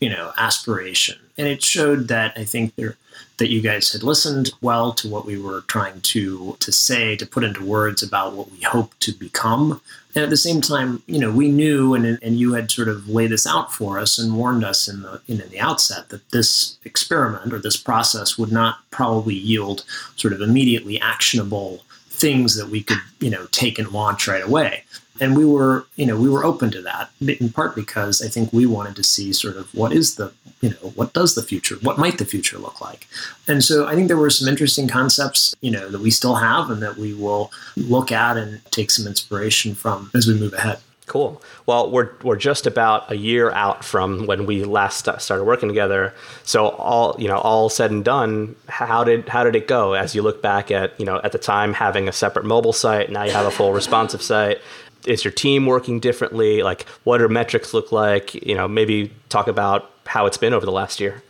you 0.00 0.10
know 0.10 0.32
aspiration 0.36 1.18
and 1.38 1.46
it 1.46 1.62
showed 1.62 2.08
that 2.08 2.32
I 2.36 2.44
think 2.44 2.74
there 2.76 2.96
that 3.38 3.50
you 3.50 3.60
guys 3.60 3.92
had 3.92 4.02
listened 4.02 4.52
well 4.60 4.92
to 4.92 5.08
what 5.08 5.24
we 5.24 5.36
were 5.36 5.62
trying 5.62 6.00
to 6.00 6.56
to 6.60 6.72
say, 6.72 7.16
to 7.16 7.26
put 7.26 7.44
into 7.44 7.64
words 7.64 8.02
about 8.02 8.34
what 8.34 8.50
we 8.52 8.60
hope 8.60 8.94
to 9.00 9.12
become. 9.12 9.80
And 10.14 10.22
at 10.22 10.30
the 10.30 10.36
same 10.36 10.60
time, 10.60 11.02
you 11.06 11.18
know, 11.18 11.30
we 11.30 11.50
knew, 11.50 11.94
and 11.94 12.18
and 12.22 12.38
you 12.38 12.52
had 12.52 12.70
sort 12.70 12.88
of 12.88 13.08
laid 13.08 13.30
this 13.30 13.46
out 13.46 13.72
for 13.72 13.98
us 13.98 14.18
and 14.18 14.36
warned 14.36 14.64
us 14.64 14.86
in 14.88 15.02
the 15.02 15.20
in 15.26 15.38
the 15.38 15.60
outset 15.60 16.10
that 16.10 16.30
this 16.30 16.78
experiment 16.84 17.52
or 17.52 17.58
this 17.58 17.76
process 17.76 18.38
would 18.38 18.52
not 18.52 18.78
probably 18.90 19.34
yield 19.34 19.84
sort 20.16 20.32
of 20.32 20.40
immediately 20.40 21.00
actionable 21.00 21.82
things 22.22 22.56
that 22.56 22.68
we 22.68 22.84
could, 22.84 23.02
you 23.18 23.28
know, 23.28 23.46
take 23.50 23.78
and 23.80 23.90
launch 23.90 24.28
right 24.28 24.44
away. 24.44 24.84
And 25.20 25.36
we 25.36 25.44
were 25.44 25.86
you 25.96 26.06
know 26.06 26.18
we 26.18 26.28
were 26.28 26.44
open 26.44 26.70
to 26.70 26.82
that 26.82 27.10
in 27.20 27.50
part 27.50 27.76
because 27.76 28.22
i 28.22 28.28
think 28.28 28.50
we 28.52 28.64
wanted 28.64 28.96
to 28.96 29.04
see 29.04 29.32
sort 29.32 29.56
of 29.56 29.72
what 29.74 29.92
is 29.92 30.16
the 30.16 30.32
you 30.62 30.70
know 30.70 30.86
what 30.98 31.12
does 31.12 31.34
the 31.34 31.42
future 31.42 31.76
what 31.82 31.98
might 31.98 32.16
the 32.18 32.24
future 32.24 32.58
look 32.58 32.80
like? 32.80 33.06
And 33.46 33.62
so 33.62 33.86
i 33.86 33.94
think 33.94 34.08
there 34.08 34.16
were 34.16 34.30
some 34.30 34.48
interesting 34.48 34.88
concepts 34.88 35.54
you 35.60 35.70
know 35.70 35.86
that 35.90 36.00
we 36.00 36.10
still 36.10 36.36
have 36.36 36.70
and 36.70 36.82
that 36.82 36.96
we 36.96 37.12
will 37.12 37.52
look 37.76 38.10
at 38.10 38.36
and 38.38 38.64
take 38.72 38.90
some 38.90 39.06
inspiration 39.06 39.74
from 39.74 40.10
as 40.14 40.26
we 40.26 40.34
move 40.34 40.54
ahead 40.54 40.78
Cool. 41.12 41.42
Well, 41.66 41.90
we're 41.90 42.08
we're 42.22 42.38
just 42.38 42.66
about 42.66 43.12
a 43.12 43.14
year 43.14 43.50
out 43.50 43.84
from 43.84 44.24
when 44.24 44.46
we 44.46 44.64
last 44.64 45.06
started 45.20 45.44
working 45.44 45.68
together. 45.68 46.14
So 46.42 46.68
all 46.68 47.14
you 47.18 47.28
know, 47.28 47.36
all 47.36 47.68
said 47.68 47.90
and 47.90 48.02
done, 48.02 48.56
how 48.66 49.04
did 49.04 49.28
how 49.28 49.44
did 49.44 49.54
it 49.54 49.68
go? 49.68 49.92
As 49.92 50.14
you 50.14 50.22
look 50.22 50.40
back 50.40 50.70
at 50.70 50.98
you 50.98 51.04
know 51.04 51.20
at 51.22 51.32
the 51.32 51.38
time 51.38 51.74
having 51.74 52.08
a 52.08 52.12
separate 52.12 52.46
mobile 52.46 52.72
site, 52.72 53.10
now 53.10 53.24
you 53.24 53.32
have 53.32 53.44
a 53.44 53.50
full 53.50 53.74
responsive 53.74 54.22
site 54.22 54.58
is 55.04 55.22
your 55.22 55.32
team 55.32 55.66
working 55.66 56.00
differently? 56.00 56.62
Like, 56.62 56.88
what 57.04 57.18
do 57.18 57.28
metrics 57.28 57.74
look 57.74 57.92
like? 57.92 58.34
You 58.34 58.54
know, 58.54 58.66
maybe 58.66 59.12
talk 59.28 59.48
about 59.48 59.90
how 60.06 60.24
it's 60.24 60.38
been 60.38 60.54
over 60.54 60.64
the 60.64 60.72
last 60.72 60.98
year. 60.98 61.22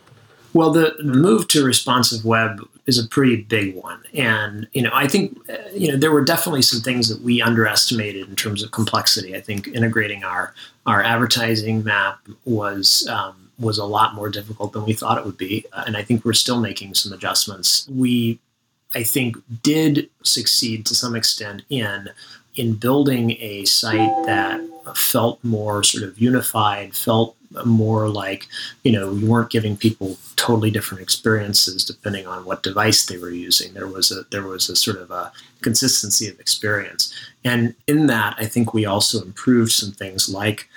Well, 0.53 0.71
the 0.71 0.95
move 1.03 1.49
to 1.49 1.65
responsive 1.65 2.23
web 2.23 2.65
is 2.85 2.99
a 2.99 3.07
pretty 3.07 3.37
big 3.37 3.75
one, 3.75 4.01
and 4.13 4.67
you 4.73 4.81
know, 4.81 4.91
I 4.93 5.07
think 5.07 5.37
uh, 5.49 5.57
you 5.73 5.91
know 5.91 5.97
there 5.97 6.11
were 6.11 6.23
definitely 6.23 6.61
some 6.61 6.81
things 6.81 7.07
that 7.09 7.21
we 7.21 7.41
underestimated 7.41 8.27
in 8.27 8.35
terms 8.35 8.63
of 8.63 8.71
complexity. 8.71 9.35
I 9.35 9.41
think 9.41 9.67
integrating 9.67 10.23
our 10.23 10.53
our 10.85 11.01
advertising 11.01 11.83
map 11.83 12.19
was 12.45 13.07
um, 13.07 13.51
was 13.59 13.77
a 13.77 13.85
lot 13.85 14.15
more 14.15 14.29
difficult 14.29 14.73
than 14.73 14.85
we 14.85 14.93
thought 14.93 15.17
it 15.17 15.25
would 15.25 15.37
be, 15.37 15.65
uh, 15.73 15.83
and 15.87 15.95
I 15.95 16.03
think 16.03 16.25
we're 16.25 16.33
still 16.33 16.59
making 16.59 16.95
some 16.95 17.13
adjustments. 17.13 17.87
We, 17.89 18.39
I 18.93 19.03
think, 19.03 19.37
did 19.61 20.09
succeed 20.23 20.85
to 20.87 20.95
some 20.95 21.15
extent 21.15 21.63
in 21.69 22.09
in 22.55 22.75
building 22.75 23.31
a 23.39 23.65
site 23.65 24.25
that 24.25 24.61
felt 24.95 25.43
more 25.43 25.83
sort 25.83 26.03
of 26.03 26.19
unified, 26.19 26.95
felt 26.95 27.35
more 27.65 28.09
like, 28.09 28.47
you 28.83 28.91
know, 28.91 29.11
we 29.13 29.23
weren't 29.23 29.51
giving 29.51 29.77
people 29.77 30.17
totally 30.35 30.71
different 30.71 31.01
experiences 31.01 31.83
depending 31.83 32.27
on 32.27 32.45
what 32.45 32.63
device 32.63 33.05
they 33.05 33.17
were 33.17 33.29
using. 33.29 33.73
There 33.73 33.87
was 33.87 34.11
a 34.11 34.25
there 34.31 34.43
was 34.43 34.69
a 34.69 34.75
sort 34.75 34.97
of 34.97 35.11
a 35.11 35.31
consistency 35.61 36.27
of 36.27 36.39
experience. 36.39 37.13
And 37.43 37.75
in 37.87 38.07
that, 38.07 38.35
I 38.37 38.45
think 38.45 38.73
we 38.73 38.85
also 38.85 39.21
improved 39.21 39.71
some 39.71 39.91
things 39.91 40.29
like 40.29 40.69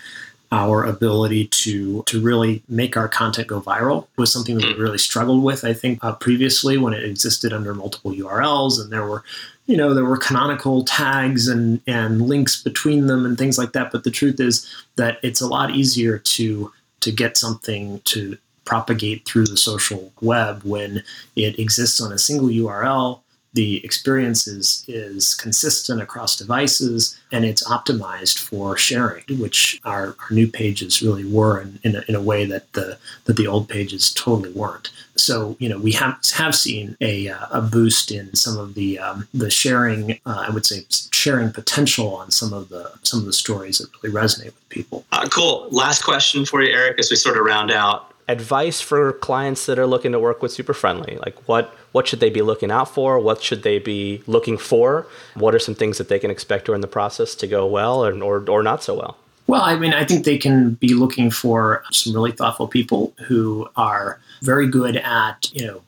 our 0.53 0.85
ability 0.85 1.49
to 1.49 2.03
to 2.05 2.21
really 2.21 2.63
make 2.69 2.97
our 2.97 3.09
content 3.09 3.49
go 3.49 3.61
viral 3.61 4.07
was 4.17 4.33
something 4.33 4.57
that 4.57 4.67
we 4.67 4.75
really 4.75 4.99
struggled 4.99 5.43
with 5.43 5.65
i 5.65 5.73
think 5.73 5.99
uh, 6.03 6.13
previously 6.15 6.79
when 6.79 6.93
it 6.93 7.05
existed 7.05 7.53
under 7.53 7.75
multiple 7.75 8.13
urls 8.13 8.81
and 8.81 8.93
there 8.93 9.05
were 9.05 9.25
you 9.67 9.77
know 9.77 9.95
there 9.95 10.05
were 10.05 10.17
canonical 10.17 10.85
tags 10.85 11.49
and 11.49 11.81
and 11.87 12.23
links 12.23 12.63
between 12.63 13.07
them 13.07 13.27
and 13.27 13.37
things 13.37 13.59
like 13.59 13.73
that. 13.73 13.93
But 13.93 14.05
the 14.05 14.11
truth 14.11 14.41
is 14.41 14.67
that 14.97 15.19
it's 15.23 15.41
a 15.41 15.47
lot 15.47 15.71
easier 15.71 16.19
to 16.19 16.73
to 17.01 17.13
get 17.13 17.37
something 17.37 18.01
to 18.05 18.39
propagate 18.65 19.25
through 19.27 19.47
the 19.47 19.57
social 19.57 20.13
web 20.21 20.63
when 20.65 21.03
it 21.37 21.59
exists 21.59 22.01
on 22.01 22.13
a 22.13 22.19
single 22.19 22.49
url 22.49 23.21
the 23.57 23.83
experience 23.83 24.47
is, 24.47 24.85
is 24.87 25.35
consistent 25.35 26.03
across 26.03 26.37
devices 26.37 27.19
and 27.33 27.43
it's 27.45 27.67
optimized 27.67 28.39
for 28.39 28.77
sharing, 28.77 29.25
which 29.39 29.81
our, 29.85 30.15
our 30.21 30.31
new 30.31 30.47
pages 30.47 31.01
really 31.03 31.25
were 31.25 31.63
in, 31.63 31.79
in, 31.83 31.97
a, 31.97 32.03
in 32.07 32.15
a 32.15 32.21
way 32.21 32.45
that 32.45 32.71
the, 32.75 32.99
that 33.25 33.37
the 33.37 33.47
old 33.47 33.67
pages 33.67 34.13
totally 34.13 34.53
weren't. 34.53 34.91
So, 35.17 35.57
you 35.59 35.71
know, 35.71 35.79
we 35.79 35.93
have, 35.93 36.19
have 36.35 36.55
seen 36.55 36.99
a, 37.01 37.29
uh, 37.29 37.47
a 37.51 37.63
boost 37.63 38.13
in 38.13 38.35
some 38.37 38.59
of 38.59 38.75
the, 38.75 38.99
um, 38.99 39.27
the 39.33 39.49
sharing, 39.49 40.13
uh, 40.27 40.45
I 40.47 40.51
would 40.51 40.67
say 40.67 40.85
sharing 41.13 41.51
potential 41.51 42.15
on 42.15 42.31
some 42.31 42.53
of 42.53 42.69
the, 42.69 42.93
some 43.05 43.21
of 43.21 43.27
the 43.27 43.33
stories 43.33 43.79
that 43.79 43.89
really 44.03 44.15
resonate 44.15 44.45
with 44.47 44.69
people. 44.69 45.07
Uh, 45.13 45.27
cool. 45.31 45.67
Last 45.71 46.03
question 46.03 46.45
for 46.45 46.63
you, 46.63 46.71
Eric, 46.75 46.99
as 46.99 47.11
we 47.11 47.17
sort 47.17 47.39
of 47.39 47.45
round 47.47 47.71
out 47.71 48.13
advice 48.29 48.81
for 48.81 49.13
clients 49.13 49.67
that 49.67 49.79
are 49.79 49.87
looking 49.87 50.13
to 50.13 50.19
work 50.19 50.43
with 50.43 50.51
super 50.51 50.75
friendly 50.75 51.17
like 51.25 51.37
what 51.49 51.75
what 51.93 52.09
should 52.09 52.21
they 52.21 52.31
be 52.31 52.43
looking 52.43 52.71
out 52.71 52.93
for 52.93 53.19
what 53.21 53.43
should 53.43 53.63
they 53.63 53.79
be 53.79 54.23
looking 54.27 54.59
for 54.59 55.07
what 55.35 55.55
are 55.55 55.59
some 55.59 55.75
things 55.75 55.99
that 55.99 56.09
they 56.09 56.19
can 56.19 56.31
expect 56.31 56.67
during 56.67 56.81
the 56.81 56.89
process 56.89 57.35
to 57.35 57.47
go 57.47 57.67
well 57.67 58.05
or, 58.05 58.13
or, 58.23 58.51
or 58.51 58.63
not 58.63 58.83
so 58.83 58.95
well 58.95 59.17
well 59.47 59.63
i 59.63 59.77
mean 59.77 59.93
i 59.93 60.05
think 60.05 60.25
they 60.25 60.39
can 60.39 60.75
be 60.75 60.93
looking 60.93 61.31
for 61.31 61.85
some 61.93 62.13
really 62.13 62.33
thoughtful 62.33 62.67
people 62.67 63.15
who 63.27 63.69
are 63.77 64.19
very 64.43 64.69
good 64.69 64.97
at 64.97 65.51
you 65.53 65.67
know 65.67 65.81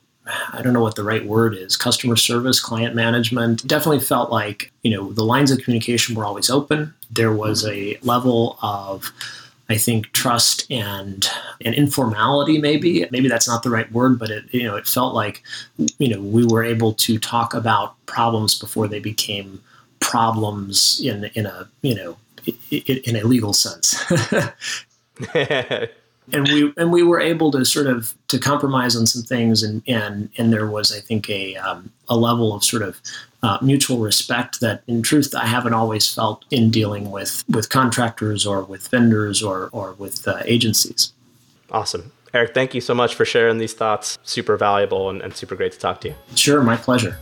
I 0.53 0.61
don't 0.61 0.73
know 0.73 0.81
what 0.81 0.95
the 0.95 1.03
right 1.03 1.25
word 1.25 1.55
is, 1.55 1.75
customer 1.75 2.15
service, 2.15 2.59
client 2.59 2.95
management. 2.95 3.65
Definitely 3.65 4.01
felt 4.01 4.31
like, 4.31 4.71
you 4.83 4.91
know, 4.91 5.11
the 5.11 5.23
lines 5.23 5.51
of 5.51 5.59
communication 5.59 6.15
were 6.15 6.25
always 6.25 6.49
open. 6.49 6.93
There 7.09 7.33
was 7.33 7.65
a 7.65 7.97
level 8.03 8.57
of 8.61 9.11
I 9.69 9.77
think 9.77 10.11
trust 10.13 10.69
and 10.71 11.27
and 11.63 11.75
informality 11.75 12.57
maybe 12.57 13.05
maybe 13.11 13.29
that's 13.29 13.47
not 13.47 13.63
the 13.63 13.69
right 13.69 13.91
word 13.91 14.17
but 14.17 14.31
it 14.31 14.43
you 14.51 14.63
know 14.63 14.75
it 14.75 14.87
felt 14.87 15.13
like 15.13 15.43
you 15.99 16.07
know 16.09 16.21
we 16.21 16.45
were 16.45 16.63
able 16.63 16.93
to 16.93 17.19
talk 17.19 17.53
about 17.53 17.93
problems 18.07 18.57
before 18.57 18.87
they 18.87 18.99
became 18.99 19.61
problems 19.99 20.99
in 21.03 21.25
in 21.35 21.45
a 21.45 21.69
you 21.81 21.95
know 21.95 22.17
in 22.71 23.15
a 23.15 23.23
legal 23.23 23.53
sense 23.53 24.03
and 26.33 26.47
we 26.47 26.73
and 26.77 26.91
we 26.91 27.03
were 27.03 27.19
able 27.19 27.51
to 27.51 27.65
sort 27.65 27.87
of 27.87 28.13
to 28.27 28.39
compromise 28.39 28.95
on 28.95 29.05
some 29.05 29.23
things 29.23 29.63
and 29.63 29.81
and 29.87 30.29
and 30.37 30.53
there 30.53 30.67
was 30.67 30.91
I 30.95 30.99
think 30.99 31.29
a 31.29 31.55
um, 31.57 31.91
a 32.07 32.15
level 32.15 32.53
of 32.53 32.63
sort 32.63 32.83
of 32.83 33.01
uh, 33.41 33.57
mutual 33.61 33.99
respect 33.99 34.59
that 34.59 34.83
in 34.87 35.01
truth 35.01 35.33
I 35.35 35.45
haven't 35.45 35.73
always 35.73 36.13
felt 36.13 36.45
in 36.51 36.69
dealing 36.71 37.11
with 37.11 37.43
with 37.49 37.69
contractors 37.69 38.45
or 38.45 38.63
with 38.63 38.87
vendors 38.87 39.41
or 39.41 39.69
or 39.71 39.93
with 39.93 40.27
uh, 40.27 40.41
agencies. 40.45 41.13
Awesome. 41.71 42.11
Eric, 42.33 42.53
thank 42.53 42.75
you 42.75 42.81
so 42.81 42.93
much 42.93 43.15
for 43.15 43.25
sharing 43.25 43.57
these 43.57 43.73
thoughts. 43.73 44.17
Super 44.23 44.55
valuable 44.55 45.09
and, 45.09 45.21
and 45.21 45.35
super 45.35 45.55
great 45.55 45.71
to 45.71 45.79
talk 45.79 45.99
to 46.01 46.09
you. 46.09 46.15
Sure, 46.35 46.61
my 46.61 46.75
pleasure. 46.75 47.17